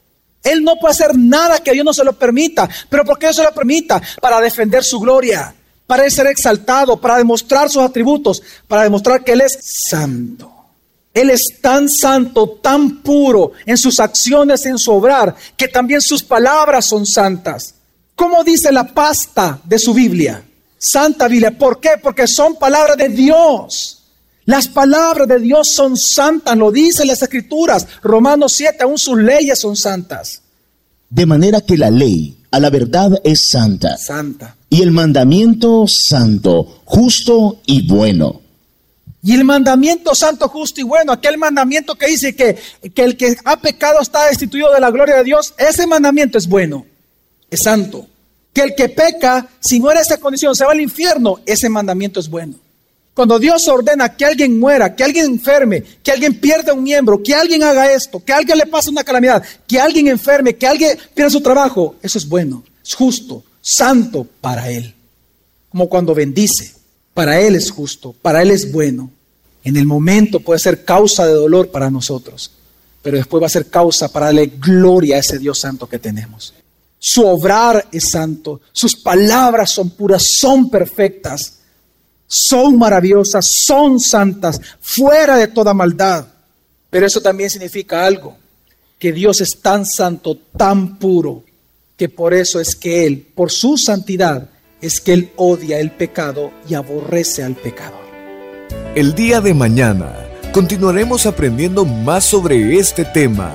Él 0.44 0.62
no 0.62 0.76
puede 0.76 0.92
hacer 0.92 1.18
nada 1.18 1.60
que 1.60 1.72
Dios 1.72 1.86
no 1.86 1.94
se 1.94 2.04
lo 2.04 2.12
permita. 2.12 2.68
¿Pero 2.90 3.06
por 3.06 3.18
qué 3.18 3.28
no 3.28 3.34
se 3.34 3.44
lo 3.44 3.54
permita? 3.54 4.02
Para 4.20 4.42
defender 4.42 4.84
su 4.84 5.00
gloria, 5.00 5.56
para 5.88 6.10
ser 6.10 6.28
exaltado, 6.28 7.00
para 7.00 7.18
demostrar 7.18 7.70
sus 7.70 7.82
atributos, 7.82 8.44
para 8.68 8.84
demostrar 8.84 9.24
que 9.24 9.32
Él 9.32 9.42
es 9.42 9.58
santo. 9.62 10.52
Él 11.14 11.30
es 11.30 11.62
tan 11.62 11.88
santo, 11.88 12.60
tan 12.62 12.98
puro 12.98 13.54
en 13.66 13.78
sus 13.78 14.02
acciones, 14.02 14.66
en 14.66 14.78
su 14.78 14.92
obrar, 14.92 15.34
que 15.56 15.70
también 15.70 16.02
sus 16.02 16.22
palabras 16.22 16.86
son 16.86 17.06
santas. 17.06 17.74
¿Cómo 18.16 18.44
dice 18.44 18.70
la 18.70 18.86
pasta 18.86 19.62
de 19.64 19.80
su 19.80 19.94
Biblia? 19.94 20.44
Santa 20.78 21.30
Biblia. 21.30 21.58
¿Por 21.58 21.80
qué? 21.80 21.92
Porque 22.04 22.28
son 22.28 22.58
palabras 22.58 22.98
de 22.98 23.08
Dios. 23.08 23.99
Las 24.50 24.68
palabras 24.68 25.28
de 25.28 25.38
Dios 25.38 25.68
son 25.68 25.96
santas, 25.96 26.58
lo 26.58 26.72
dicen 26.72 27.06
las 27.06 27.22
escrituras. 27.22 27.86
Romanos 28.02 28.54
7, 28.54 28.84
aún 28.84 28.98
sus 28.98 29.16
leyes 29.16 29.60
son 29.60 29.76
santas. 29.76 30.42
De 31.08 31.28
manera 31.28 31.62
que 31.62 31.78
la 31.78 31.92
ley 31.92 32.36
a 32.50 32.60
la 32.60 32.72
verdad 32.72 33.12
es 33.24 33.48
santa. 33.48 33.96
Santa. 33.96 34.56
Y 34.68 34.82
el 34.82 34.90
mandamiento 34.90 35.86
santo, 35.88 36.82
justo 36.84 37.62
y 37.68 37.88
bueno. 37.88 38.42
Y 39.22 39.36
el 39.36 39.44
mandamiento 39.44 40.16
santo, 40.16 40.50
justo 40.50 40.82
y 40.82 40.84
bueno, 40.84 41.12
aquel 41.12 41.38
mandamiento 41.38 41.94
que 41.94 42.08
dice 42.08 42.36
que, 42.36 42.58
que 42.96 43.04
el 43.04 43.18
que 43.18 43.38
ha 43.46 43.62
pecado 43.62 44.02
está 44.02 44.26
destituido 44.26 44.74
de 44.74 44.80
la 44.80 44.90
gloria 44.90 45.18
de 45.18 45.26
Dios, 45.26 45.54
ese 45.60 45.86
mandamiento 45.86 46.40
es 46.40 46.48
bueno, 46.48 46.88
es 47.52 47.62
santo. 47.62 48.08
Que 48.52 48.62
el 48.62 48.74
que 48.74 48.90
peca, 48.90 49.48
si 49.60 49.80
muere 49.80 50.02
esa 50.02 50.18
condición, 50.18 50.56
se 50.56 50.66
va 50.66 50.72
al 50.72 50.82
infierno, 50.82 51.38
ese 51.46 51.70
mandamiento 51.70 52.20
es 52.20 52.28
bueno. 52.28 52.56
Cuando 53.20 53.38
Dios 53.38 53.68
ordena 53.68 54.16
que 54.16 54.24
alguien 54.24 54.58
muera, 54.58 54.96
que 54.96 55.04
alguien 55.04 55.26
enferme, 55.26 55.84
que 56.02 56.10
alguien 56.10 56.40
pierda 56.40 56.74
un 56.74 56.82
miembro, 56.82 57.22
que 57.22 57.36
alguien 57.36 57.62
haga 57.64 57.92
esto, 57.92 58.24
que 58.24 58.32
alguien 58.32 58.58
le 58.58 58.66
pase 58.66 58.90
una 58.90 59.04
calamidad, 59.04 59.44
que 59.68 59.78
alguien 59.78 60.08
enferme, 60.08 60.56
que 60.56 60.66
alguien 60.66 60.98
pierda 61.14 61.30
su 61.30 61.42
trabajo, 61.42 61.98
eso 62.02 62.18
es 62.18 62.26
bueno. 62.26 62.64
es 62.82 62.94
justo, 62.94 63.44
santo 63.60 64.26
para 64.40 64.72
Él. 64.72 64.96
Como 65.68 65.90
cuando 65.90 66.16
bendice, 66.16 66.74
para 67.14 67.42
Él 67.42 67.56
es 67.56 67.70
justo, 67.70 68.16
para 68.22 68.42
Él 68.42 68.52
es 68.52 68.72
bueno. 68.72 69.12
En 69.66 69.76
el 69.76 69.86
momento 69.86 70.40
puede 70.40 70.62
ser 70.62 70.86
causa 70.86 71.28
de 71.28 71.34
dolor 71.34 71.72
para 71.72 71.92
nosotros, 71.92 72.52
pero 73.02 73.18
después 73.18 73.44
va 73.44 73.48
a 73.48 73.50
ser 73.50 73.70
causa 73.70 74.10
para 74.10 74.28
darle 74.28 74.46
gloria 74.46 75.18
a 75.18 75.20
ese 75.20 75.38
Dios 75.40 75.60
santo 75.60 75.90
que 75.90 76.00
tenemos. 76.00 76.54
Su 76.98 77.28
obrar 77.28 77.86
es 77.92 78.12
santo, 78.12 78.62
sus 78.72 78.96
palabras 78.96 79.72
son 79.72 79.90
puras, 79.90 80.24
son 80.40 80.70
perfectas, 80.70 81.59
son 82.30 82.78
maravillosas, 82.78 83.48
son 83.66 84.00
santas, 84.00 84.62
fuera 84.80 85.36
de 85.36 85.48
toda 85.48 85.74
maldad. 85.74 86.28
Pero 86.92 87.08
eso 87.08 87.22
también 87.22 87.50
significa 87.50 88.06
algo, 88.06 88.38
que 89.00 89.12
Dios 89.12 89.42
es 89.42 89.60
tan 89.60 89.86
santo, 89.86 90.38
tan 90.56 91.00
puro, 91.00 91.44
que 91.98 92.08
por 92.08 92.34
eso 92.36 92.60
es 92.60 92.76
que 92.76 93.08
Él, 93.08 93.28
por 93.34 93.52
su 93.52 93.78
santidad, 93.78 94.48
es 94.80 95.02
que 95.02 95.14
Él 95.14 95.32
odia 95.38 95.80
el 95.80 95.92
pecado 95.92 96.52
y 96.70 96.76
aborrece 96.76 97.44
al 97.44 97.56
pecador. 97.56 98.00
El 98.96 99.16
día 99.16 99.42
de 99.42 99.56
mañana 99.56 100.16
continuaremos 100.54 101.26
aprendiendo 101.26 101.84
más 101.84 102.26
sobre 102.26 102.78
este 102.78 103.06
tema, 103.06 103.54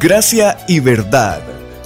gracia 0.00 0.58
y 0.66 0.80
verdad, 0.80 1.40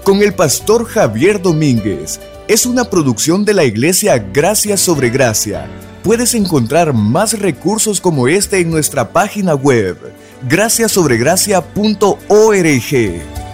con 0.04 0.22
el 0.22 0.34
pastor 0.34 0.86
Javier 0.86 1.40
Domínguez. 1.42 2.18
Es 2.48 2.64
una 2.64 2.84
producción 2.84 3.44
de 3.44 3.52
la 3.52 3.64
iglesia 3.64 4.16
Gracia 4.18 4.78
sobre 4.78 5.10
Gracia. 5.10 5.68
Puedes 6.02 6.34
encontrar 6.34 6.94
más 6.94 7.38
recursos 7.38 8.00
como 8.00 8.26
este 8.26 8.60
en 8.60 8.70
nuestra 8.70 9.12
página 9.12 9.54
web, 9.54 9.98
graciasobregracia.org. 10.48 13.47